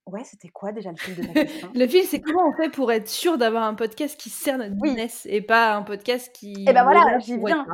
[0.05, 1.71] Ouais, c'était quoi déjà le fil de ta question?
[1.73, 4.75] Le fil, c'est comment on fait pour être sûr d'avoir un podcast qui sert notre
[4.75, 6.65] business et pas un podcast qui.
[6.67, 7.65] Eh ben voilà, j'y viens.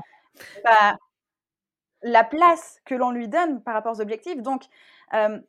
[0.63, 0.97] Bah,
[2.01, 4.41] la place que l'on lui donne par rapport aux objectifs.
[4.41, 4.63] Donc,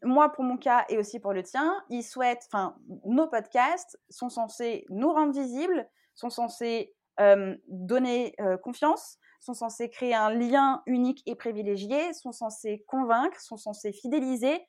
[0.02, 4.28] moi, pour mon cas et aussi pour le tien, ils souhaitent, enfin, nos podcasts sont
[4.28, 6.94] censés nous rendre visibles, sont censés
[7.68, 13.92] donner confiance, sont censés créer un lien unique et privilégié, sont censés convaincre, sont censés
[13.92, 14.66] fidéliser,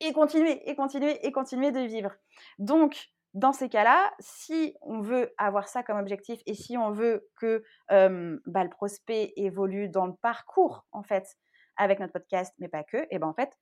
[0.00, 2.12] et continuer, et continuer, et continuer de vivre.
[2.58, 7.28] Donc, dans ces cas-là, si on veut avoir ça comme objectif et si on veut
[7.36, 11.36] que bah, le prospect évolue dans le parcours, en fait,
[11.76, 13.52] avec notre podcast, mais pas que, et ben en fait,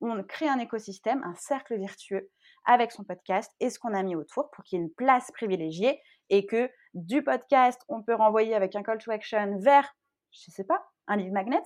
[0.00, 2.30] on crée un écosystème, un cercle vertueux
[2.66, 5.30] avec son podcast et ce qu'on a mis autour pour qu'il y ait une place
[5.32, 9.96] privilégiée et que du podcast, on peut renvoyer avec un call to action vers,
[10.30, 11.62] je sais pas, un lead magnet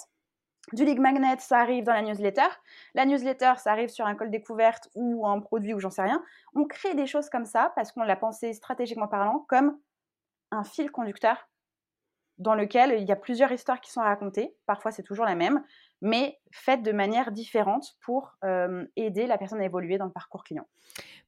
[0.72, 2.48] du League Magnet, ça arrive dans la newsletter.
[2.94, 6.22] La newsletter, ça arrive sur un call découverte ou un produit ou j'en sais rien.
[6.54, 9.78] On crée des choses comme ça parce qu'on l'a pensé stratégiquement parlant comme
[10.50, 11.48] un fil conducteur
[12.38, 14.54] dans lequel il y a plusieurs histoires qui sont racontées.
[14.66, 15.62] Parfois, c'est toujours la même,
[16.00, 20.44] mais faites de manière différente pour euh, aider la personne à évoluer dans le parcours
[20.44, 20.66] client.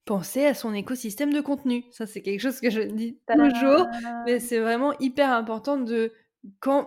[0.05, 1.85] Pensez à son écosystème de contenu.
[1.91, 3.87] Ça, c'est quelque chose que je dis toujours,
[4.25, 6.13] mais c'est vraiment hyper important de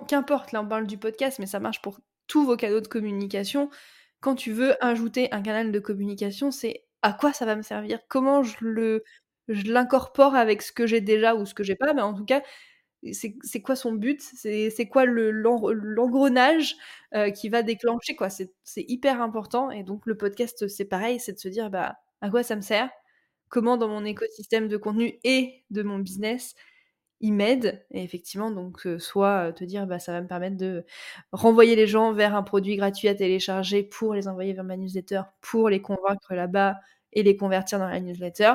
[0.08, 3.70] qu'importe, là on parle du podcast, mais ça marche pour tous vos canaux de communication.
[4.22, 8.00] Quand tu veux ajouter un canal de communication, c'est à quoi ça va me servir?
[8.08, 8.70] Comment je
[9.48, 12.42] l'incorpore avec ce que j'ai déjà ou ce que j'ai pas, mais en tout cas,
[13.12, 14.22] c'est quoi son but?
[14.22, 16.76] C'est quoi l'engrenage
[17.16, 18.30] euh, qui va déclencher quoi?
[18.30, 22.30] C'est hyper important et donc le podcast c'est pareil, c'est de se dire bah à
[22.30, 22.90] quoi ça me sert?
[23.50, 26.56] Comment dans mon écosystème de contenu et de mon business
[27.24, 27.84] il m'aide.
[27.92, 30.86] Et effectivement, donc, soit te dire, bah, ça va me permettre de
[31.32, 35.22] renvoyer les gens vers un produit gratuit à télécharger pour les envoyer vers ma newsletter,
[35.42, 36.76] pour les convaincre là-bas
[37.14, 38.54] et les convertir dans la newsletter.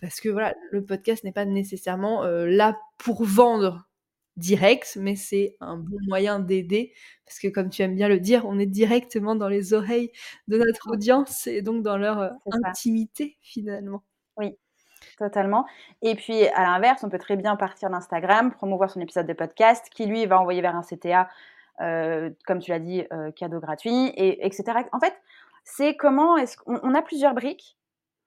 [0.00, 3.88] Parce que voilà, le podcast n'est pas nécessairement là pour vendre
[4.36, 6.92] direct, mais c'est un bon moyen d'aider.
[7.26, 10.12] Parce que comme tu aimes bien le dire, on est directement dans les oreilles
[10.48, 12.32] de notre audience et donc dans leur
[12.64, 14.02] intimité finalement.
[15.20, 15.66] Totalement.
[16.00, 19.90] Et puis, à l'inverse, on peut très bien partir d'Instagram, promouvoir son épisode de podcast,
[19.90, 21.28] qui lui va envoyer vers un CTA,
[21.82, 24.78] euh, comme tu l'as dit, euh, cadeau gratuit, et, etc.
[24.92, 25.14] En fait,
[25.62, 27.76] c'est comment est-ce qu'on on a plusieurs briques.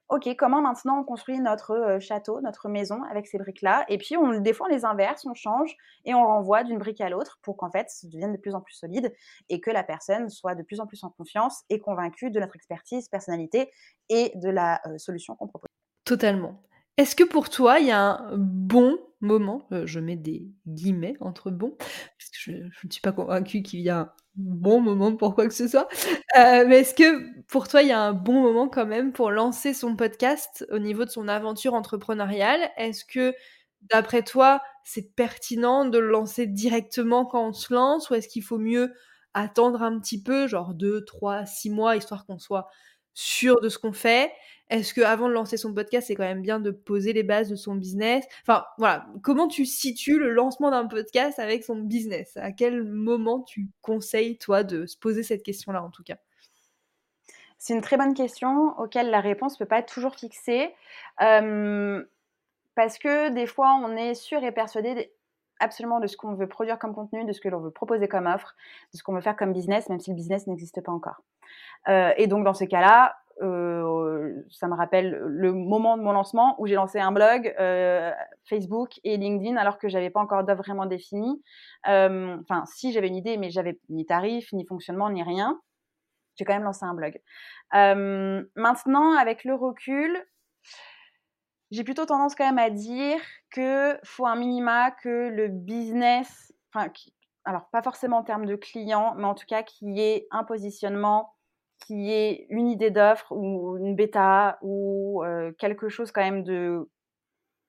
[0.10, 3.86] Ok, comment maintenant on construit notre euh, château, notre maison avec ces briques-là?
[3.90, 5.76] Et puis, on, des fois, on les inverse, on change
[6.06, 8.62] et on renvoie d'une brique à l'autre pour qu'en fait, ça devienne de plus en
[8.62, 9.12] plus solide
[9.50, 12.56] et que la personne soit de plus en plus en confiance et convaincue de notre
[12.56, 13.72] expertise, personnalité
[14.10, 15.70] et de la solution qu'on propose.
[16.06, 16.62] Totalement.
[16.98, 21.16] Est-ce que pour toi, il y a un bon moment, euh, je mets des guillemets
[21.22, 25.16] entre bon, parce que je, ne suis pas convaincue qu'il y a un bon moment
[25.16, 25.88] pour quoi que ce soit,
[26.38, 29.32] euh, mais est-ce que pour toi, il y a un bon moment quand même pour
[29.32, 32.70] lancer son podcast au niveau de son aventure entrepreneuriale?
[32.78, 33.34] Est-ce que,
[33.82, 38.44] d'après toi, c'est pertinent de le lancer directement quand on se lance, ou est-ce qu'il
[38.44, 38.94] faut mieux
[39.34, 42.68] attendre un petit peu, genre 2, 3, 6 mois, histoire qu'on soit
[43.14, 44.32] sûr de ce qu'on fait?
[44.70, 47.56] Est-ce qu'avant de lancer son podcast, c'est quand même bien de poser les bases de
[47.56, 48.26] son business?
[48.42, 52.38] Enfin, voilà, comment tu situes le lancement d'un podcast avec son business?
[52.38, 56.18] À quel moment tu conseilles, toi, de se poser cette question-là, en tout cas?
[57.60, 60.74] C'est une très bonne question auquel la réponse peut pas être toujours fixée.
[61.18, 65.14] parce que des fois, on est sûr et persuadé
[65.64, 68.28] absolument de ce qu'on veut produire comme contenu, de ce que l'on veut proposer comme
[68.28, 68.56] offre,
[68.94, 71.22] de ce qu'on veut faire comme business, même si le business n'existe pas encore.
[71.90, 76.56] Euh, et donc, dans ces cas-là, euh, ça me rappelle le moment de mon lancement
[76.60, 78.12] où j'ai lancé un blog, euh,
[78.46, 81.42] Facebook et LinkedIn alors que j'avais pas encore d'offre vraiment définie.
[81.86, 85.60] Enfin, si j'avais une idée, mais j'avais ni tarif, ni fonctionnement, ni rien.
[86.36, 87.20] J'ai quand même lancé un blog.
[88.56, 90.18] maintenant, avec le recul,
[91.74, 93.20] j'ai plutôt tendance quand même à dire
[93.50, 96.92] que faut un minima que le business, enfin,
[97.46, 101.34] alors pas forcément en termes de clients, mais en tout cas qui ait un positionnement
[101.88, 105.24] qui est une idée d'offre ou une bêta ou
[105.58, 106.88] quelque chose quand même de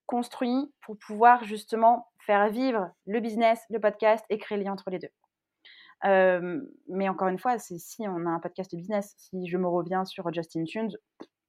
[0.05, 4.91] construit pour pouvoir justement faire vivre le business, le podcast et créer le lien entre
[4.91, 5.09] les deux.
[6.89, 9.15] mais encore une fois, si on a un podcast business.
[9.17, 10.95] Si je me reviens sur Justin Tunes,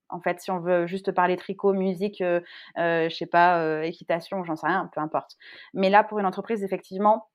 [0.10, 2.42] en fait, si on veut juste parler tricot, musique, euh,
[2.78, 5.36] je sais pas, équitation, j'en sais rien, peu importe.
[5.74, 7.28] Mais là, pour une entreprise, effectivement,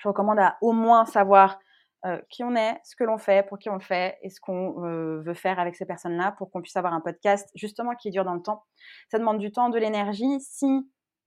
[0.00, 1.58] je recommande à au moins savoir
[2.06, 4.38] euh, qui on est, ce que l'on fait, pour qui on le fait et ce
[4.38, 8.10] qu'on euh, veut faire avec ces personnes-là pour qu'on puisse avoir un podcast justement qui
[8.10, 8.62] dure dans le temps.
[9.10, 10.38] Ça demande du temps, de l'énergie.
[10.40, 10.66] Si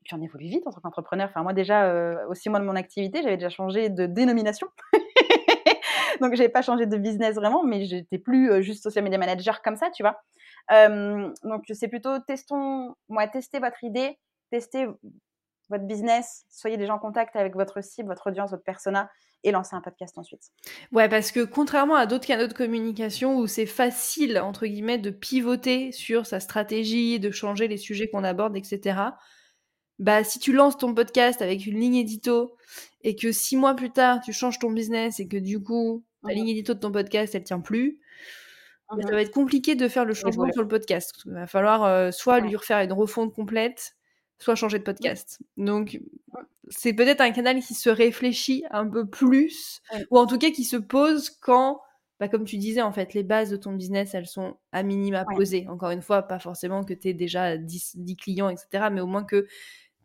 [0.04, 1.30] puis on évolue vite en tant qu'entrepreneur.
[1.30, 4.68] Enfin, moi déjà, euh, au six mois de mon activité, j'avais déjà changé de dénomination.
[6.22, 9.76] Donc, j'avais pas changé de business vraiment, mais j'étais plus juste social media manager comme
[9.76, 10.22] ça, tu vois.
[10.70, 14.18] donc, c'est plutôt testons, moi, testez votre idée,
[14.52, 14.88] testez
[15.70, 19.10] votre business, soyez déjà en contact avec votre cible, votre audience, votre persona
[19.44, 20.52] et lancer un podcast ensuite.
[20.92, 25.10] Ouais, parce que contrairement à d'autres canaux de communication où c'est facile, entre guillemets, de
[25.10, 29.00] pivoter sur sa stratégie, de changer les sujets qu'on aborde, etc.,
[30.00, 32.56] bah, si tu lances ton podcast avec une ligne édito
[33.08, 36.34] et que six mois plus tard, tu changes ton business et que du coup, la
[36.34, 38.02] ligne édito de ton podcast, elle tient plus,
[38.92, 41.14] bah, ça va être compliqué de faire le changement sur le podcast.
[41.26, 43.96] Il va falloir euh, soit lui refaire une refonte complète,
[44.40, 45.40] soit changer de podcast.
[45.56, 46.02] Donc,
[46.68, 49.82] c'est peut-être un canal qui se réfléchit un peu plus,
[50.12, 51.80] ou en tout cas qui se pose quand,
[52.20, 55.24] bah, comme tu disais, en fait, les bases de ton business, elles sont à minima
[55.34, 55.66] posées.
[55.70, 59.24] Encore une fois, pas forcément que tu aies déjà 10, clients, etc., mais au moins
[59.24, 59.48] que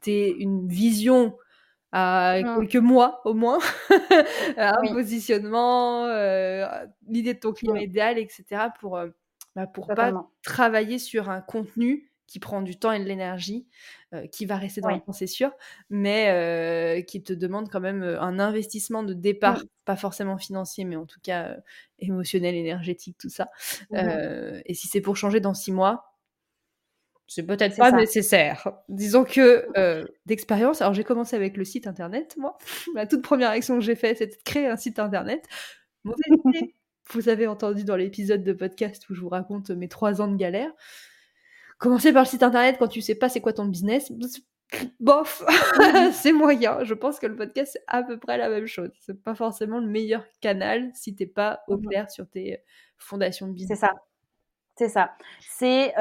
[0.03, 1.35] tu aies une vision
[1.93, 2.59] à mmh.
[2.61, 3.59] quelques mois au moins,
[4.57, 6.67] un positionnement, euh,
[7.07, 8.45] l'idée de ton client idéal, etc.,
[8.81, 9.09] pour, euh,
[9.55, 10.13] bah, pour pas
[10.43, 13.67] travailler sur un contenu qui prend du temps et de l'énergie,
[14.15, 15.51] euh, qui va rester dans le temps, c'est sûr,
[15.91, 20.97] mais euh, qui te demande quand même un investissement de départ, pas forcément financier, mais
[20.97, 21.57] en tout cas
[21.99, 23.51] émotionnel, énergétique, tout ça.
[23.91, 26.12] Mmh et si c'est pour changer dans six mois,
[27.35, 28.69] c'est peut-être pas nécessaire.
[28.89, 29.67] Disons que
[30.27, 32.59] d'expérience, alors j'ai commencé avec le site internet, moi.
[32.95, 35.47] La toute première action que j'ai faite, c'était de créer un site internet.
[37.11, 40.37] Vous avez entendu dans l'épisode de podcast où je vous raconte mes trois ans de
[40.37, 40.71] galère.
[41.79, 44.13] Commencer par le site internet quand tu sais pas c'est quoi ton business,
[45.01, 45.43] bof,
[46.13, 46.85] c'est moyen.
[46.85, 48.91] Je pense que le podcast, c'est à peu près la même chose.
[49.01, 52.63] C'est pas forcément le meilleur canal si t'es pas au mmh clair sur tes
[52.99, 53.81] fondations de business.
[53.81, 53.93] C'est ça.
[54.77, 55.13] C'est ça.
[55.41, 55.93] C'est,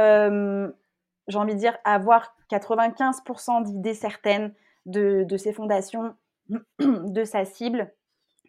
[1.28, 4.54] j'ai envie de dire, avoir 95% d'idées certaines
[4.86, 6.16] de, de ses fondations,
[6.80, 7.94] de sa cible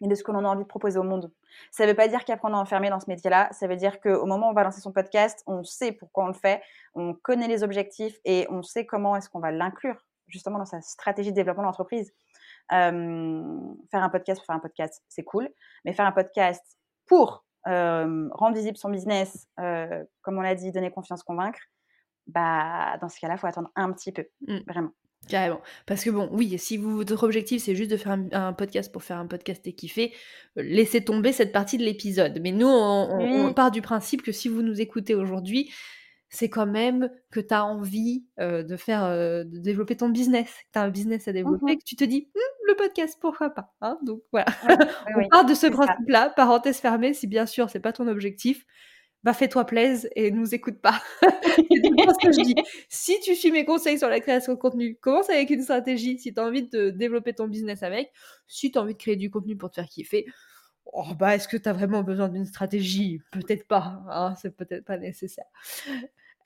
[0.01, 1.31] et de ce que l'on a envie de proposer au monde.
[1.71, 4.01] Ça ne veut pas dire qu'après on est enfermé dans ce métier-là, ça veut dire
[4.01, 6.61] qu'au moment où on va lancer son podcast, on sait pourquoi on le fait,
[6.95, 10.81] on connaît les objectifs et on sait comment est-ce qu'on va l'inclure justement dans sa
[10.81, 12.11] stratégie de développement d'entreprise.
[12.71, 15.49] Euh, faire un podcast pour faire un podcast, c'est cool,
[15.85, 16.63] mais faire un podcast
[17.05, 21.59] pour euh, rendre visible son business, euh, comme on l'a dit, donner confiance, convaincre,
[22.27, 24.59] bah, dans ce cas-là, il faut attendre un petit peu, mmh.
[24.67, 24.91] vraiment.
[25.27, 25.61] Carrément.
[25.85, 29.17] Parce que bon, oui, si votre objectif c'est juste de faire un, podcast pour faire
[29.17, 30.13] un podcast et kiffer,
[30.57, 32.39] euh, laissez tomber cette partie de l'épisode.
[32.41, 35.71] Mais nous, on, part du principe que si vous nous écoutez aujourd'hui,
[36.29, 40.47] c'est quand même que tu as envie euh, de faire, euh, de développer ton business,
[40.47, 43.17] que tu as un business à développer, mmh que tu te dis, «Hum, le podcast,
[43.21, 44.47] pourquoi pas hein Donc voilà,
[45.15, 48.65] on part de ce principe-là, parenthèse fermée, si bien sûr c'est pas ton objectif,
[49.23, 51.01] bah fais-toi plaise et nous écoute pas.
[51.21, 52.55] ce que je dis.
[52.89, 56.19] Si tu suis mes conseils sur la création de contenu, commence avec une stratégie.
[56.19, 58.11] Si tu as envie de développer ton business avec,
[58.47, 60.25] si tu as envie de créer du contenu pour te faire kiffer,
[60.85, 63.21] oh bah est-ce que tu as vraiment besoin d'une stratégie?
[63.31, 65.45] Peut-être pas, hein, c'est peut-être pas nécessaire.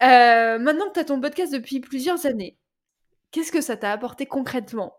[0.04, 2.60] Euh, maintenant que tu as ton podcast depuis plusieurs années,
[3.32, 4.96] qu'est-ce que ça t'a apporté concrètement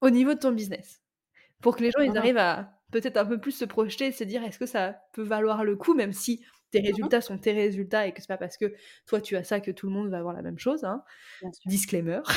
[0.00, 1.02] au niveau de ton business?
[1.60, 4.24] Pour que les gens ils arrivent à peut-être un peu plus se projeter et se
[4.24, 7.52] dire est-ce que ça peut valoir le coup, même si tes mmh résultats sont tes
[7.52, 8.74] résultats et que c'est pas parce que
[9.06, 10.84] toi tu as ça que tout le monde va avoir la même chose.
[10.84, 11.02] Hein.
[11.66, 12.20] Disclaimer.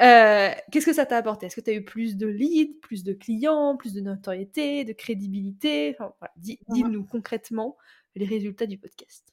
[0.00, 1.46] Euh, qu'est-ce que ça t'a apporté?
[1.46, 4.92] Est-ce que tu as eu plus de leads, plus de clients, plus de notoriété, de
[4.92, 5.94] crédibilité?
[5.94, 6.32] Enfin, voilà.
[6.36, 7.76] Mmh dis-nous concrètement
[8.14, 9.26] les résultats du podcast.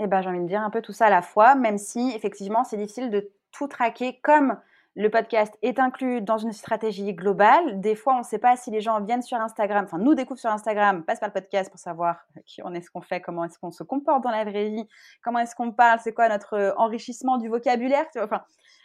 [0.00, 2.12] Eh ben, j'ai envie de dire un peu tout ça à la fois, même si
[2.14, 4.58] effectivement c'est difficile de tout traquer comme
[4.96, 7.80] le podcast est inclus dans une stratégie globale.
[7.80, 10.40] Des fois, on ne sait pas si les gens viennent sur Instagram, enfin nous découvrent
[10.40, 13.44] sur Instagram, passent par le podcast pour savoir qui on est, ce qu'on fait, comment
[13.44, 14.88] est-ce qu'on se comporte dans la vraie vie,
[15.22, 18.06] comment est-ce qu'on parle, c'est quoi notre euh, enrichissement du vocabulaire.
[18.18, 18.42] Enfin,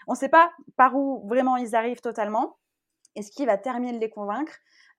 [0.07, 2.57] on ne sait pas par où vraiment ils arrivent totalement
[3.15, 4.53] et ce qui va terminer de les convaincre.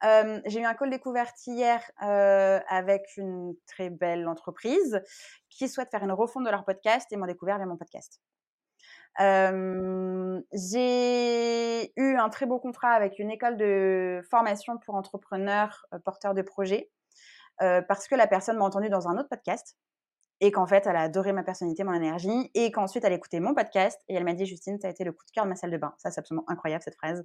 [0.05, 5.03] Euh, j'ai eu un call découverte hier euh, avec une très belle entreprise
[5.51, 8.21] qui souhaite faire une refonte de leur podcast et m'ont découvert via mon podcast
[9.19, 10.43] j'ai
[11.97, 16.91] eu un très beau contrat avec une école de formation pour entrepreneurs porteurs de projets
[17.59, 19.77] parce que la personne m'a entendu dans un autre podcast
[20.41, 23.41] et qu'en fait, elle a adoré ma personnalité, mon énergie, et qu'ensuite, elle a écouté
[23.41, 25.51] mon podcast, et elle m'a dit, Justine, ça a été le coup de cœur de
[25.51, 25.93] ma salle de bain.
[25.99, 27.25] Ça, c'est absolument incroyable, cette phrase.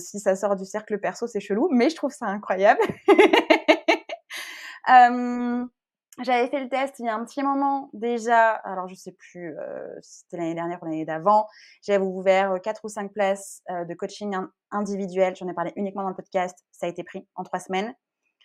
[0.00, 2.80] si ça sort du cercle perso, c'est chelou, mais je trouve ça incroyable.
[6.20, 9.56] J'avais fait le test il y a un petit moment déjà, alors je sais plus
[9.56, 11.46] euh, c'était l'année dernière ou l'année d'avant.
[11.82, 14.36] J'avais ouvert euh, quatre ou cinq places euh, de coaching
[14.72, 15.36] individuel.
[15.36, 16.58] J'en ai parlé uniquement dans le podcast.
[16.72, 17.94] Ça a été pris en trois semaines.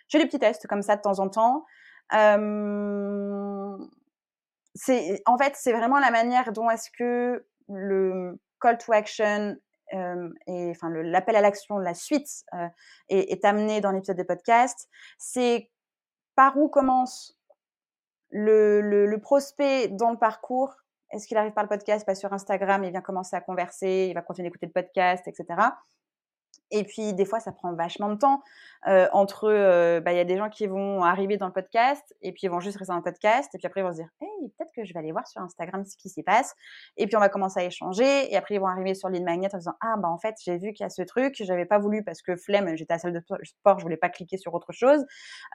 [0.07, 1.65] J'ai des petits tests comme ça de temps en temps.
[4.75, 9.55] c'est, en fait, c'est vraiment la manière dont est-ce que le call to action
[9.91, 12.45] et enfin l'appel à l'action, la suite
[13.09, 14.89] est, est amené dans l'épisode de podcast.
[15.17, 15.69] C'est
[16.35, 17.37] par où commence
[18.33, 20.75] le, prospect dans le parcours,
[21.11, 24.13] est-ce qu'il arrive par le podcast, pas sur Instagram, il vient commencer à converser, il
[24.13, 25.45] va continuer d'écouter le podcast, etc.
[26.71, 28.41] Et puis, des fois, ça prend vachement de temps.
[28.87, 32.15] Euh, entre, euh, bah, il y a des gens qui vont arriver dans le podcast
[32.21, 33.53] et puis ils vont juste rester dans le podcast.
[33.53, 35.39] Et puis après, ils vont se dire, hey, peut-être que je vais aller voir sur
[35.39, 36.55] Instagram ce qui s'y passe.
[36.97, 38.33] Et puis, on va commencer à échanger.
[38.33, 40.57] Et après, ils vont arriver sur l'île Magnet en disant, ah, bah, en fait, j'ai
[40.57, 41.35] vu qu'il y a ce truc.
[41.39, 44.09] J'avais pas voulu parce que flemme, j'étais à la salle de sport, je voulais pas
[44.09, 45.05] cliquer sur autre chose.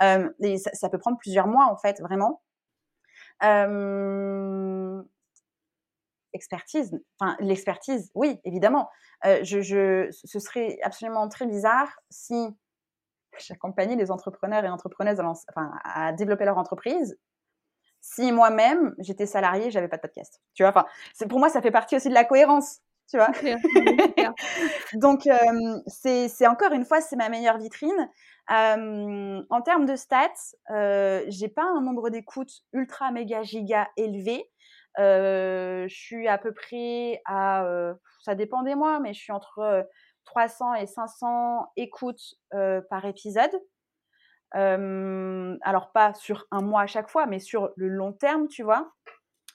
[0.03, 2.43] Euh, et ça, peut prendre plusieurs mois, en fait, vraiment
[6.33, 8.91] expertise, enfin l'expertise, oui, évidemment.
[9.25, 12.57] je, ce serait absolument très bizarre si
[13.39, 15.21] j'accompagnais les entrepreneurs et entrepreneuses
[15.85, 17.19] à, développer leur entreprise
[18.01, 20.41] si moi-même j'étais salarié, j'avais pas de podcast.
[20.55, 20.87] Tu vois, enfin,
[21.29, 22.79] pour moi ça fait partie aussi de la cohérence.
[23.11, 23.31] Tu vois.
[24.95, 25.29] Donc
[25.87, 28.09] c'est encore une fois c'est ma meilleure vitrine.
[28.49, 30.29] en termes de stats,
[30.71, 34.51] euh, j'ai pas un nombre d'écoutes ultra méga giga élevé.
[34.97, 37.65] je suis à peu près à,
[38.23, 39.87] ça dépend des mois, mais je suis entre
[40.25, 43.53] 300 et 500 écoutes par épisode.
[44.53, 48.93] alors pas sur un mois à chaque fois, mais sur le long terme, tu vois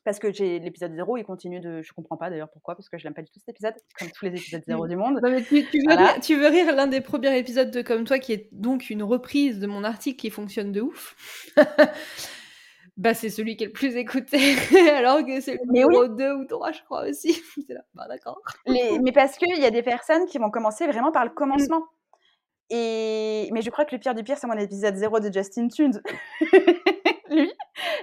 [0.04, 1.82] parce que j'ai l'épisode 0, il continue de.
[1.82, 4.12] Je comprends pas d'ailleurs pourquoi, parce que je l'aime pas du tout cet épisode, comme
[4.12, 5.22] tous les épisodes 0 du monde.
[6.22, 9.60] tu, veux rire, l'un des premiers épisodes de Comme toi, qui est donc une reprise
[9.60, 11.16] de mon article qui fonctionne de ouf.
[12.98, 14.38] bah, c'est celui qui est le plus écouté,
[14.92, 17.34] alors que c'est le numéro 2 ou 3, je crois aussi.
[17.68, 18.42] c'est là, bah d'accord.
[18.68, 21.36] Mais parce qu'il y a des personnes qui vont commencer vraiment par le mmh.
[21.36, 21.84] commencement.
[22.70, 23.50] Et...
[23.54, 26.02] Mais je crois que le pire du pire, c'est mon épisode 0 de Justin Tunes.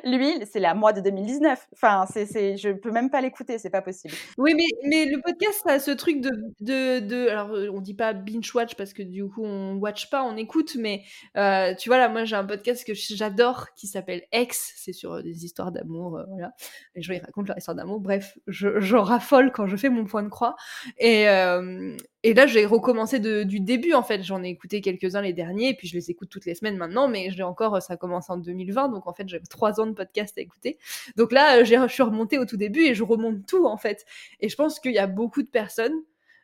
[0.05, 1.68] Lui, c'est la moi de 2019.
[1.72, 4.14] Enfin, c'est, je peux même pas l'écouter, c'est pas possible.
[4.38, 7.94] Oui, mais, mais le podcast, ça a ce truc de, de, alors euh, on dit
[7.94, 11.03] pas binge watch parce que du coup on watch pas, on écoute, mais
[11.36, 15.14] euh, tu vois là, moi j'ai un podcast que j'adore qui s'appelle Ex, c'est sur
[15.14, 16.53] euh, des histoires d'amour, voilà.
[16.94, 18.01] Les gens ils leur histoire d'amour.
[18.01, 20.57] Bref, je, raffole quand je fais mon point de croix
[20.98, 21.26] et
[22.23, 24.23] et là, j'ai recommencé du début, en fait.
[24.23, 27.09] J'en ai écouté quelques-uns les derniers, et puis je les écoute toutes les semaines maintenant,
[27.09, 30.37] mais j'ai encore, ça commence en 2020, donc en fait, j'ai trois ans de podcast
[30.37, 30.79] à écouter.
[31.16, 34.05] Donc là, je suis remontée au tout début et je remonte tout, en fait.
[34.41, 35.95] Et je pense qu'il y a beaucoup de personnes,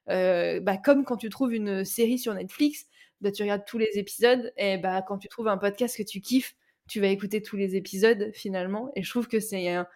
[0.08, 2.86] euh, bah, comme quand tu trouves une série sur Netflix,
[3.20, 6.20] bah, tu regardes tous les épisodes, et bah, quand tu trouves un podcast que tu
[6.22, 6.54] kiffes,
[6.88, 8.90] tu vas écouter tous les épisodes, finalement.
[8.94, 9.86] Et je trouve que c'est un,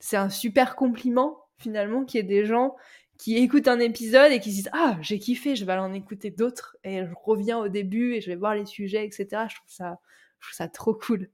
[0.00, 2.74] c'est un super compliment, finalement, qu'il y ait des gens
[3.18, 5.92] qui écoutent un épisode et qui se disent ah j'ai kiffé je vais aller en
[5.92, 6.76] écouter d'autres.
[6.84, 9.98] Et je reviens au début et je vais voir les sujets etc je trouve ça
[10.40, 11.30] je trouve ça trop cool.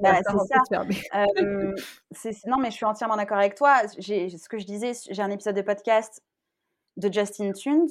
[0.00, 0.18] Bah,
[2.12, 2.48] c'est ça.
[2.48, 3.82] non mais je suis entièrement d'accord avec toi.
[3.98, 6.22] J'ai ce que je disais j'ai un épisode de podcast
[6.96, 7.88] de Justin Tund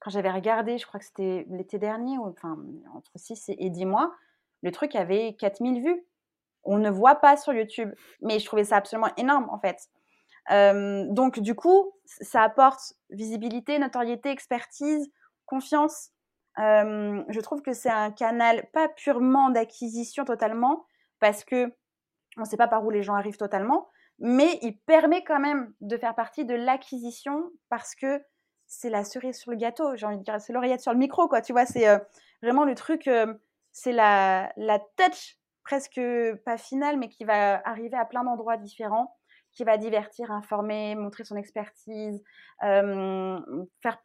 [0.00, 2.56] quand j'avais regardé je crois que c'était l'été dernier ou enfin
[2.94, 4.14] entre 6 et 10 mois
[4.62, 6.04] le truc avait 4000 vues.
[6.64, 7.92] On ne voit pas sur YouTube.
[8.20, 9.88] Mais je trouvais ça absolument énorme en fait
[10.50, 15.10] donc, du coup, ça apporte visibilité, notoriété, expertise,
[15.46, 16.10] confiance.
[16.56, 20.86] je trouve que c'est un canal pas purement d'acquisition totalement,
[21.20, 21.72] parce que
[22.36, 23.88] on ne sait pas par où les gens arrivent totalement,
[24.18, 28.22] mais il permet quand même de faire partie de l'acquisition parce que
[28.66, 31.26] c'est la cerise sur le gâteau, j'ai envie de dire, c'est l'oreillette sur le micro,
[31.26, 31.40] quoi.
[31.40, 31.86] Tu vois, c'est
[32.42, 33.08] vraiment le truc,
[33.72, 36.00] c'est la, la touch presque
[36.44, 39.14] pas finale, mais qui va arriver à plein d'endroits différents
[39.58, 42.22] qui va divertir, informer, montrer son expertise,
[42.60, 43.98] faire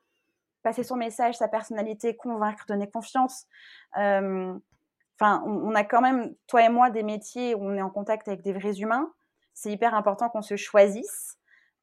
[0.63, 3.45] passer son message, sa personnalité, convaincre, donner confiance.
[3.93, 8.27] Enfin, on, a quand même, toi et moi, des métiers où on est en contact
[8.27, 9.13] avec des vrais humains.
[9.53, 11.37] C'est hyper important qu'on se choisisse,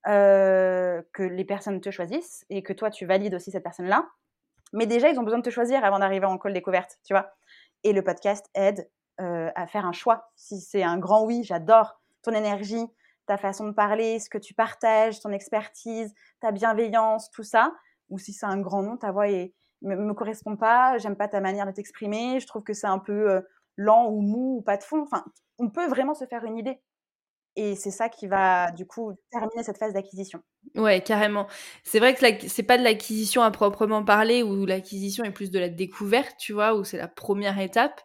[0.04, 4.08] que les personnes te choisissent et que toi, tu valides aussi cette personne-là.
[4.72, 7.30] Mais déjà, ils ont besoin de te choisir avant d'arriver en call découverte, tu vois.
[7.84, 10.32] Et le podcast aide à faire un choix.
[10.34, 12.86] Si c'est un grand oui, j'adore ton énergie,
[13.30, 17.72] ta façon de parler, ce que tu partages, ton expertise, ta bienveillance, tout ça,
[18.08, 19.46] ou si c'est un grand nom, ta voix ne
[19.82, 23.30] me, correspond pas, j'aime pas ta manière de t'exprimer, je trouve que c'est un peu
[23.30, 23.40] euh,
[23.76, 25.04] lent ou mou ou pas de fond.
[25.04, 25.24] Enfin,
[25.60, 26.80] on peut vraiment se faire une idée.
[27.54, 30.42] Et c'est ça qui va du coup terminer cette phase d'acquisition.
[30.74, 31.46] Ouais, carrément.
[31.84, 35.60] C'est vrai que c'est pas de l'acquisition à proprement parler, où l'acquisition est plus de
[35.60, 38.02] la découverte, tu vois, où c'est la première étape.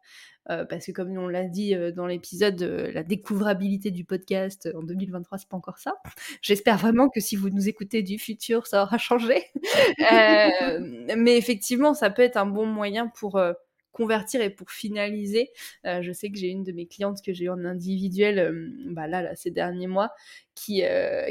[0.49, 4.69] Euh, parce que comme on l'a dit euh, dans l'épisode, euh, la découvrabilité du podcast
[4.75, 5.95] en 2023, c'est pas encore ça.
[6.41, 9.43] J'espère vraiment que si vous nous écoutez du futur, ça aura changé.
[11.17, 13.39] mais effectivement, ça peut être un bon moyen pour
[13.91, 15.49] convertir et pour finaliser.
[15.85, 18.53] je sais que j'ai une de mes clientes que j'ai eu en individuel,
[18.87, 20.11] bah là, là, ces derniers mois,
[20.53, 20.83] qui,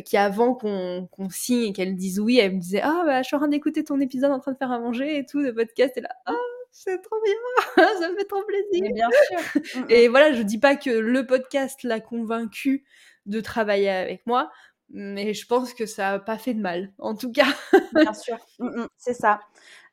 [0.04, 3.36] qui avant qu'on signe et qu'elle dise oui, elle me disait ah bah je suis
[3.36, 5.96] en train d'écouter ton épisode en train de faire à manger et tout de podcast
[5.96, 6.32] et là ah
[6.76, 7.34] c'est trop bien,
[8.00, 8.92] ça me fait trop plaisir.
[8.92, 9.38] bien sûr.
[9.76, 9.86] Mm, mm.
[9.90, 12.84] Et voilà, je dis pas que le podcast l'a convaincu
[13.26, 14.50] de travailler avec moi,
[14.90, 17.46] mais je pense que ça n'a pas fait de mal, en tout cas.
[17.94, 19.40] bien sûr, mm, c'est ça.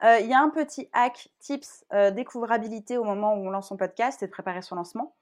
[0.03, 3.67] Euh, il y a un petit hack, tips, euh, découvrabilité au moment où on lance
[3.67, 5.15] son podcast et de préparer son lancement.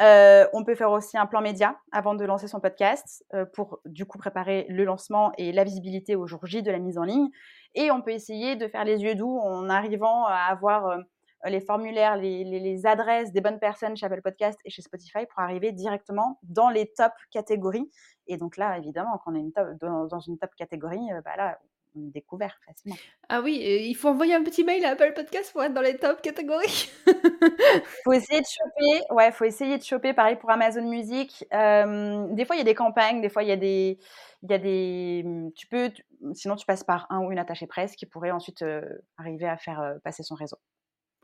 [0.00, 3.24] Euh, on peut faire aussi un plan média avant de lancer son podcast
[3.54, 6.98] pour du coup préparer le lancement et la visibilité au jour J de la mise
[6.98, 7.28] en ligne.
[7.74, 10.98] Et on peut essayer de faire les yeux doux en arrivant à avoir
[11.44, 15.70] les formulaires, les, adresses des bonnes personnes chez Apple Podcast et chez Spotify pour arriver
[15.72, 17.88] directement dans les top catégories.
[18.26, 21.58] Et donc là, évidemment, quand on est dans, une top catégorie, bah là,
[21.96, 22.96] découvert facilement.
[23.28, 25.96] Ah oui, il faut envoyer un petit mail à Apple Podcast pour être dans les
[25.96, 26.90] top catégories.
[28.04, 30.12] faut essayer de choper, ouais, faut essayer de choper.
[30.12, 31.44] Pareil pour Amazon Music.
[31.52, 33.98] Euh, des fois, il y a des campagnes, des fois, il y a des,
[34.42, 35.24] il y a des,
[35.56, 35.90] tu peux,
[36.34, 38.82] sinon tu passes par un ou une attachée presse qui pourrait ensuite euh,
[39.18, 40.58] arriver à faire euh, passer son réseau.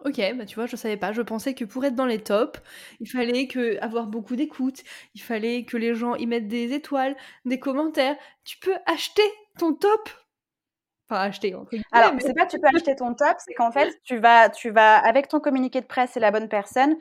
[0.05, 1.13] Ok, bah tu vois, je savais pas.
[1.13, 2.61] Je pensais que pour être dans les tops,
[2.99, 4.83] il fallait que avoir beaucoup d'écoute,
[5.15, 8.17] il fallait que les gens y mettent des étoiles, des commentaires.
[8.45, 9.23] Tu peux acheter
[9.59, 10.11] ton top.
[11.13, 11.55] Enfin, acheter.
[11.93, 14.71] Alors, c'est pas que tu peux acheter ton top, c'est qu'en fait, tu vas, tu
[14.71, 16.97] vas avec ton communiqué de presse et la bonne personne,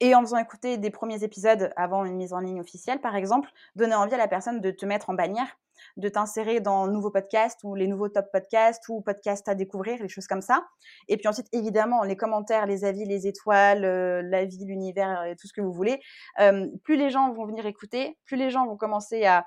[0.00, 3.48] et en faisant écouter des premiers épisodes avant une mise en ligne officielle, par exemple,
[3.74, 5.56] donner envie à la personne de te mettre en bannière,
[5.96, 10.08] de t'insérer dans nouveaux podcasts ou les nouveaux top podcasts ou podcasts à découvrir, les
[10.08, 10.66] choses comme ça.
[11.08, 15.46] Et puis ensuite, évidemment, les commentaires, les avis, les étoiles, euh, la vie, l'univers tout
[15.46, 16.00] ce que vous voulez.
[16.40, 19.46] Euh, plus les gens vont venir écouter, plus les gens vont commencer à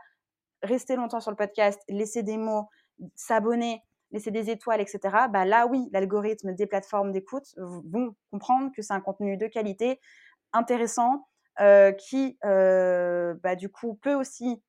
[0.63, 2.67] rester longtemps sur le podcast, laisser des mots,
[3.15, 8.81] s'abonner, laisser des étoiles, etc., bah là oui, l'algorithme des plateformes d'écoute vont comprendre que
[8.81, 9.99] c'est un contenu de qualité,
[10.53, 11.27] intéressant,
[11.59, 14.61] euh, qui, euh, bah, du coup, peut aussi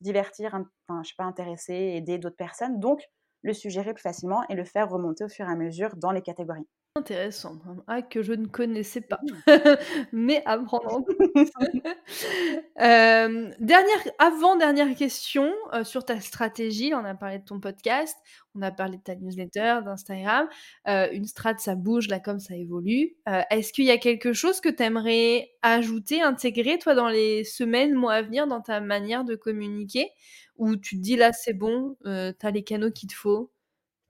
[0.00, 0.54] divertir,
[0.88, 2.80] enfin, je sais pas, intéresser, aider d'autres personnes.
[2.80, 3.02] Donc,
[3.42, 6.22] le suggérer plus facilement et le faire remonter au fur et à mesure dans les
[6.22, 6.66] catégories.
[6.96, 9.18] Intéressant, un hack que je ne connaissais pas,
[10.12, 11.16] mais à prendre en compte.
[13.58, 16.94] dernière avant-dernière question, heu, sur ta stratégie.
[16.94, 18.16] On a parlé de ton podcast,
[18.54, 20.46] on a parlé de ta newsletter, d'Instagram.
[20.86, 23.16] Heu, une strat, ça bouge, la com, ça évolue.
[23.50, 27.94] Est-ce qu'il y a quelque chose que tu aimerais ajouter, intégrer, toi, dans les semaines,
[27.94, 30.10] mois à venir, dans ta manière de communiquer?
[30.58, 32.10] Ou tu te dis: «Là, c'est bon, tu
[32.46, 33.50] as les canaux qu'il te faut,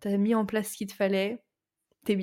[0.03, 1.45] tu as mis en place ce qu'il te fallait,
[2.07, 2.17] tu es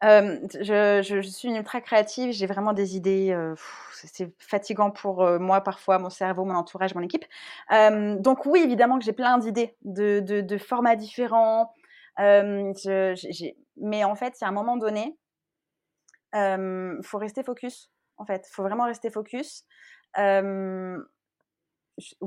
[0.00, 0.40] bien»?
[0.60, 3.36] je suis une ultra créative, j'ai vraiment des idées,
[3.92, 7.24] c'est fatigant pour, moi parfois, mon cerveau, mon entourage, mon équipe.
[7.70, 11.72] Donc oui, évidemment que j'ai plein d'idées de formats différents.
[12.18, 15.16] Mais en fait, il y a un moment donné
[16.34, 18.46] il faut rester focus, en fait.
[18.48, 19.64] Il faut vraiment rester focus.
[20.18, 20.24] Oui,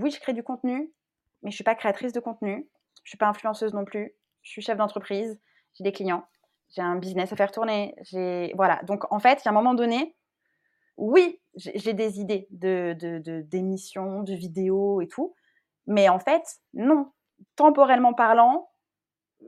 [0.10, 0.92] je crée du contenu,
[1.44, 2.68] mais je suis pas créatrice de contenu.
[3.04, 4.14] Je suis pas influenceuse non plus.
[4.42, 5.40] Je suis chef d'entreprise,
[5.76, 6.26] j'ai des clients
[6.70, 8.82] j'ai un business à faire tourner, j'ai voilà.
[8.84, 10.16] Donc en fait, il y a un moment donné,
[10.98, 15.34] oui, j'ai des idées de d'émissions, de, de, vidéos et tout,
[15.88, 16.44] mais en fait,
[16.74, 17.12] non.
[17.56, 18.70] Temporellement parlant,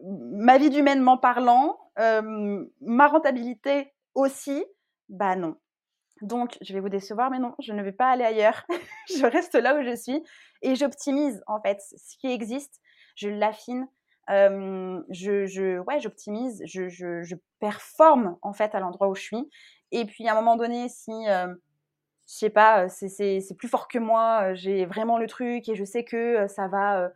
[0.03, 4.63] ma vie d'humainement parlant, euh, ma rentabilité aussi,
[5.09, 5.57] bah non.
[6.22, 8.65] Donc, je vais vous décevoir, mais non, je ne vais pas aller ailleurs.
[9.09, 10.24] je reste là où je suis
[10.61, 12.80] et j'optimise en fait ce qui existe,
[13.15, 13.88] je l'affine,
[14.28, 19.49] je, ouais, j'optimise, je, je, je, performe en fait à l'endroit où je suis.
[19.91, 21.53] Et puis à un moment donné, si je
[22.26, 26.47] sais pas, c'est plus fort que moi, j'ai vraiment le truc et je sais que
[26.47, 27.11] ça va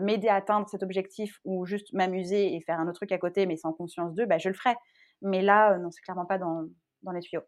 [0.00, 3.46] m'aider à atteindre cet objectif ou juste m'amuser et faire un autre truc à côté,
[3.46, 4.74] mais sans conscience d'eux, bah, je le ferai.
[5.22, 6.64] Mais là, non, c'est clairement pas dans,
[7.02, 7.44] dans les tuyaux.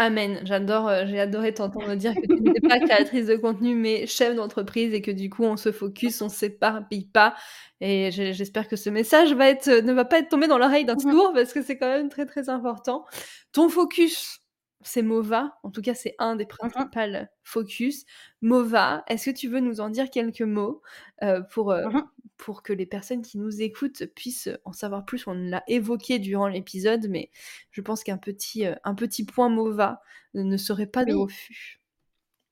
[0.00, 0.40] Amen.
[0.44, 4.36] J'adore, euh, j'ai adoré t'entendre dire que tu n'étais pas créatrice de contenu, mais chef
[4.36, 7.34] d'entreprise et que du coup, on se focus, on s'éparpille pas.
[7.80, 10.94] Et j'espère que ce message va être, ne va pas être tombé dans l'oreille d'un
[10.94, 13.06] mmh sourd parce que c'est quand même très, très important.
[13.52, 14.40] Ton focus,
[14.82, 15.58] c'est MOVA.
[15.62, 18.04] En tout cas, c'est un des mmh principaux focus.
[18.42, 20.82] MOVA, est-ce que tu veux nous en dire quelques mots
[21.22, 22.02] euh, pour, euh, mmh
[22.36, 25.26] pour que les personnes qui nous écoutent puissent en savoir plus?
[25.26, 27.30] On l'a évoqué durant l'épisode, mais
[27.72, 30.00] je pense qu'un petit, euh, un petit point MOVA
[30.34, 31.77] ne serait pas de refus.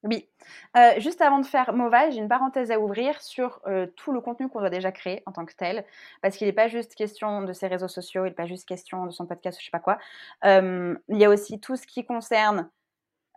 [0.06, 0.28] Oui.
[0.76, 4.20] Euh, juste avant de faire Mova, j'ai une parenthèse à ouvrir sur euh, tout le
[4.20, 5.84] contenu qu'on doit déjà créer en tant que tel,
[6.22, 9.04] parce qu'il n'est pas juste question de ses réseaux sociaux, il n'est pas juste question
[9.06, 9.98] de son podcast, je sais pas quoi.
[10.44, 12.70] il y a aussi tout ce qui concerne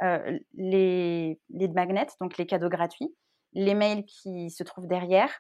[0.04, 3.14] euh, les lead magnets, donc les cadeaux gratuits,
[3.54, 5.32] les mails qui se trouvent derrière,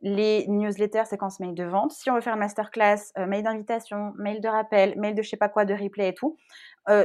[0.00, 1.92] les newsletters, séquences mail de vente.
[1.92, 5.48] Si on veut faire masterclass, mail d'invitation, mail de rappel, mail de je sais pas
[5.48, 6.36] quoi, de replay et tout.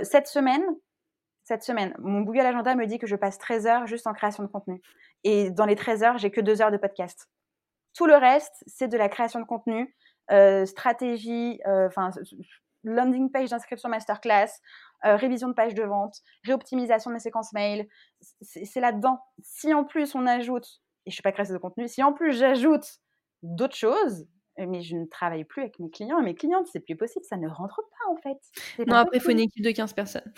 [0.04, 0.64] cette semaine,
[1.44, 4.44] cette semaine, mon Google Agenda me dit que je passe 13 heures juste en création
[4.44, 4.82] de contenu.
[5.24, 7.30] Et dans les 13 heures, j'ai que 2 heures de podcast.
[7.94, 9.96] Tout le reste, c'est de la création de contenu,
[10.32, 12.12] euh, stratégie, euh, enfin,
[12.84, 14.50] landing page d'inscription masterclass,
[15.06, 16.16] euh, révision de page de vente,
[16.46, 17.88] réoptimisation de mes séquences mail.
[18.42, 19.20] C'est là-dedans.
[19.42, 22.32] Si en plus on ajoute, et je suis pas créatrice de contenu, si en plus
[22.32, 23.00] j'ajoute
[23.42, 24.26] d'autres choses,
[24.58, 27.38] mais je ne travaille plus avec mes clients et mes clientes, c'est plus possible, ça
[27.38, 28.38] ne rentre pas en fait.
[28.88, 30.34] Non, après, il faut une équipe de 15 personnes.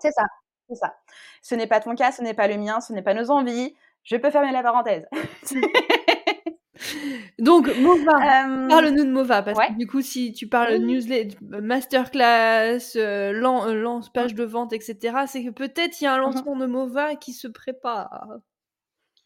[0.00, 0.24] c'est ça,
[0.68, 0.94] c'est ça.
[1.42, 3.74] Ce n'est pas ton cas, ce n'est pas le mien, ce n'est pas nos envies.
[4.04, 5.06] Je peux fermer la parenthèse.
[7.38, 8.12] Donc, Mova,
[8.68, 14.10] parle-nous de Mova, parce que du coup, si tu parles newsletter, masterclass, euh, euh, lance
[14.10, 17.16] page de vente, etc., c'est que peut-être il y a un mmh lancement de Mova
[17.16, 18.26] qui se prépare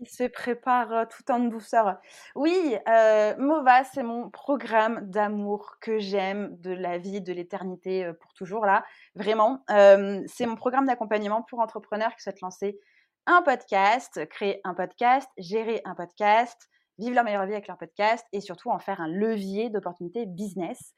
[0.08, 1.98] se prépare tout en douceur.
[2.34, 8.32] Oui, euh, Mova, c'est mon programme d'amour que j'aime de la vie, de l'éternité, pour
[8.34, 8.84] toujours là.
[9.14, 12.78] Vraiment, c'est mon programme d'accompagnement pour entrepreneurs qui souhaitent lancer
[13.26, 18.24] un podcast, créer un podcast, gérer un podcast, vivre leur meilleure vie avec leur podcast
[18.32, 20.94] et surtout en faire un levier d'opportunité business.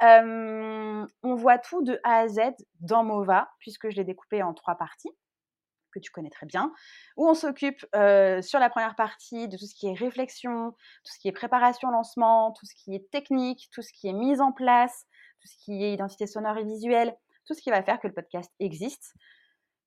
[0.00, 2.40] on voit tout de A à Z
[2.80, 5.10] dans Mova, puisque je l'ai découpé en trois parties
[5.90, 6.72] que tu connais très bien,
[7.16, 10.72] où on s'occupe sur la première partie de tout ce qui est réflexion,
[11.04, 14.12] tout ce qui est préparation lancement, tout ce qui est technique, tout ce qui est
[14.12, 15.06] mise en place,
[15.40, 17.16] tout ce qui est identité sonore et visuelle,
[17.46, 19.14] tout ce qui va faire que le podcast existe.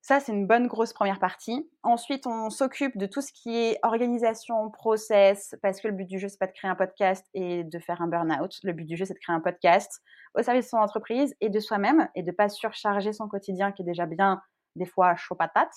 [0.06, 1.66] Ça, c'est une bonne grosse première partie.
[1.82, 6.20] Ensuite, on s'occupe de tout ce qui est organisation, process, parce que le but du
[6.20, 8.51] jeu, c'est pas de créer un podcast et de faire un burn-out.
[8.64, 10.01] Le but du jeu, c'est de créer un podcast
[10.36, 13.84] au service de son entreprise et de soi-même et de pas surcharger son quotidien qui
[13.84, 14.41] est déjà bien,
[14.76, 15.72] des fois, chaud patate.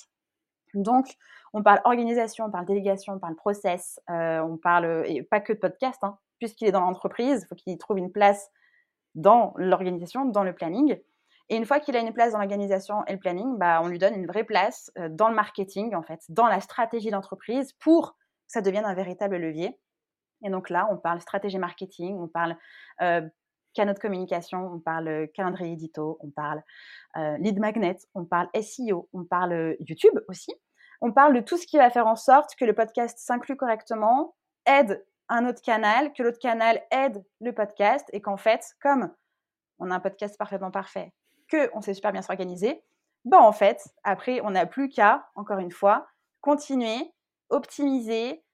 [0.76, 1.16] Donc,
[1.54, 5.54] on parle organisation, on parle délégation, on parle process, euh, on parle, et pas que
[5.54, 8.50] de podcast, hein, puisqu'il est dans l'entreprise, il faut qu'il trouve une place
[9.14, 11.00] dans l'organisation, dans le planning.
[11.48, 13.98] Et une fois qu'il a une place dans l'organisation et le planning, bah, on lui
[13.98, 18.12] donne une vraie place euh, dans le marketing, en fait, dans la stratégie d'entreprise pour
[18.12, 18.18] que
[18.48, 19.78] ça devienne un véritable levier.
[20.44, 22.54] Et donc là, on parle stratégie marketing, on parle
[23.00, 23.26] euh,
[23.72, 26.62] canaux de communication, on parle calendrier édito, on parle
[27.38, 30.52] lead magnet, on parle SEO, on parle YouTube aussi.
[31.00, 34.34] On parle de tout ce qui va faire en sorte que le podcast s'inclut correctement,
[34.66, 39.12] aide un autre canal, que l'autre canal aide le podcast et qu'en fait, comme
[39.78, 41.12] on a un podcast parfaitement parfait,
[41.48, 42.82] que on super bien s'organiser,
[43.24, 46.06] ben en fait, après, on n'a plus qu'à, encore une fois,
[46.40, 47.12] continuer,
[47.50, 48.44] optimiser,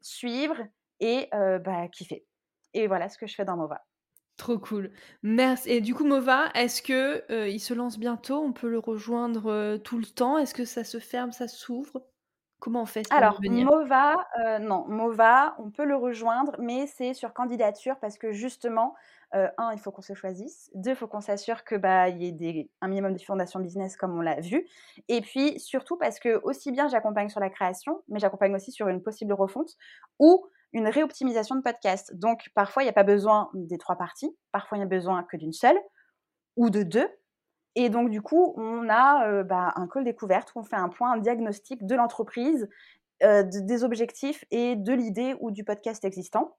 [0.00, 0.56] suivre
[1.00, 2.26] et bah, kiffer.
[2.72, 3.82] Et voilà ce que je fais dans Mova.
[4.40, 4.90] Trop cool.
[5.22, 5.68] Merci.
[5.68, 8.42] Et du coup, Mova, est-ce que il se lance bientôt?
[8.42, 10.38] On peut le rejoindre tout le temps?
[10.38, 12.06] Est-ce que ça se ferme, ça s'ouvre?
[12.58, 14.14] Comment on fait Alors, Mova,
[14.62, 18.94] non, Mova, on peut le rejoindre, mais c'est sur candidature parce que justement,
[19.32, 20.70] un, il faut qu'on se choisisse.
[20.74, 23.60] Deux, il faut qu'on s'assure que bah il y ait des, un minimum de fondation
[23.60, 24.66] business comme on l'a vu.
[25.08, 28.88] Et puis surtout parce que aussi bien j'accompagne sur la création, mais j'accompagne aussi sur
[28.88, 29.76] une possible refonte
[30.18, 32.14] ou une réoptimisation de podcast.
[32.16, 35.24] Donc parfois il n'y a pas besoin des trois parties, parfois il y a besoin
[35.24, 35.78] que d'une seule
[36.56, 37.08] ou de deux.
[37.76, 41.12] Et donc du coup on a bah, un call découverte où on fait un point,
[41.12, 42.68] un diagnostic de l'entreprise,
[43.20, 46.56] des objectifs et de l'idée ou du podcast existant.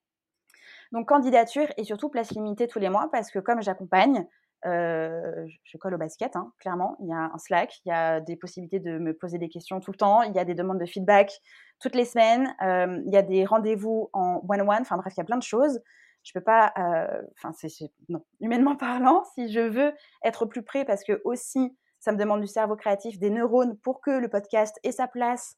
[0.91, 4.27] Donc candidature et surtout place limitée tous les mois parce que comme j'accompagne,
[4.65, 6.95] euh, je colle au basket, hein, clairement.
[6.99, 9.79] Il y a un Slack, il y a des possibilités de me poser des questions
[9.79, 11.31] tout le temps, il y a des demandes de feedback
[11.79, 15.21] toutes les semaines, euh, il y a des rendez-vous en one-one, enfin bref, il y
[15.21, 15.81] a plein de choses.
[16.23, 19.93] Je peux pas, euh, enfin, c'est, non, humainement parlant, si je veux
[20.23, 24.01] être plus près, parce que aussi, ça me demande du cerveau créatif, des neurones pour
[24.01, 25.57] que le podcast ait sa place,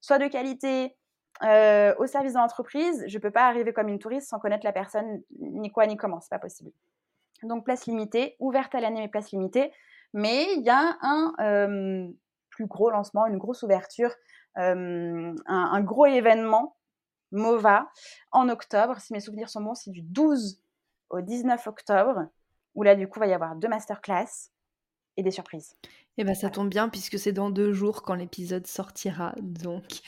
[0.00, 0.94] soit de qualité,
[1.42, 4.72] au service de l'entreprise, je ne peux pas arriver comme une touriste sans connaître la
[4.72, 6.70] personne, ni quoi, ni comment, c'est pas possible.
[7.42, 9.72] Donc, place limitée, ouverte à l'année, mais place limitée.
[10.12, 12.08] Mais il y a un euh,
[12.50, 14.14] plus gros lancement, une grosse ouverture,
[14.58, 16.76] euh, un, gros événement,
[17.32, 17.90] MOVA,
[18.32, 18.98] en octobre.
[19.00, 20.62] Si mes souvenirs sont bons, c'est du 12
[21.10, 22.28] au 19 octobre,
[22.74, 24.50] où là, du coup, il va y avoir deux masterclass
[25.16, 25.76] et des surprises.
[25.84, 29.34] Et eh bien, ça tombe bien puisque c'est dans deux jours quand l'épisode sortira.
[29.42, 30.00] Donc,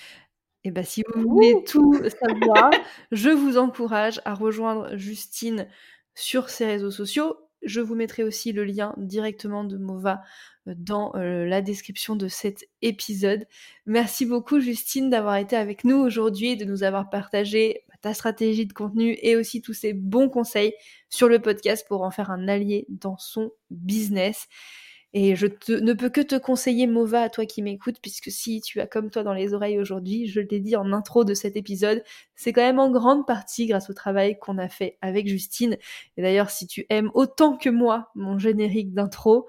[0.65, 2.71] et bah, si vous voulez tout savoir,
[3.13, 5.69] je vous encourage à rejoindre Justine
[6.19, 7.37] sur ses réseaux sociaux.
[7.63, 10.21] Je vous mettrai aussi le lien directement de Mova
[10.67, 13.47] euh, dans euh, la description de cet épisode.
[13.87, 18.67] Merci beaucoup Justine d'avoir été avec nous aujourd'hui de nous avoir partagé bah, ta stratégie
[18.67, 20.75] de contenu et aussi tous ces bons conseils
[21.09, 24.49] sur le podcast pour en faire un allié dans son business.
[25.21, 28.81] Et je ne peux que te conseiller Mova à toi qui m'écoutes, puisque si tu
[28.81, 32.05] as comme toi dans les oreilles aujourd'hui, je l'ai dit en intro de cet épisode,
[32.37, 35.77] c'est quand même en grande partie grâce au travail qu'on a fait avec Justine.
[36.17, 39.49] Et d'ailleurs, si tu aimes autant que moi mon générique d'intro,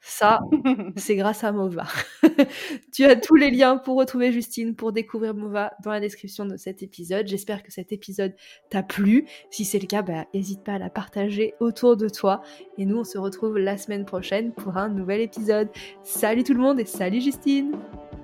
[0.00, 0.40] ça,
[0.96, 1.84] c'est grâce à Mova.
[2.94, 6.56] tu as tous les liens pour retrouver Justine, pour découvrir Mova dans la description de
[6.56, 7.26] cet épisode.
[7.26, 8.34] J'espère que cet épisode
[8.70, 9.26] t'a plu.
[9.50, 12.42] Si c'est le cas, bah, n'hésite pas à la partager autour de toi.
[12.78, 15.68] Et nous, on se retrouve la semaine prochaine pour un nouvel épisode.
[16.02, 17.72] Salut tout le monde et salut Justine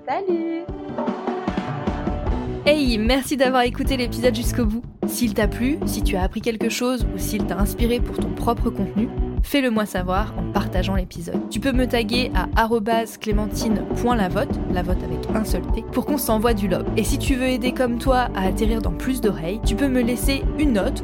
[0.07, 0.65] Salut
[2.67, 4.81] Hey, merci d'avoir écouté l'épisode jusqu'au bout.
[5.05, 8.29] S'il t'a plu, si tu as appris quelque chose ou s'il t'a inspiré pour ton
[8.29, 9.07] propre contenu,
[9.43, 11.47] fais-le moi savoir en partageant l'épisode.
[11.51, 12.47] Tu peux me taguer à
[13.21, 16.87] clémentine.lavote, la vote avec un seul T, pour qu'on s'envoie du love.
[16.97, 20.01] Et si tu veux aider comme toi à atterrir dans plus d'oreilles, tu peux me
[20.01, 21.03] laisser une note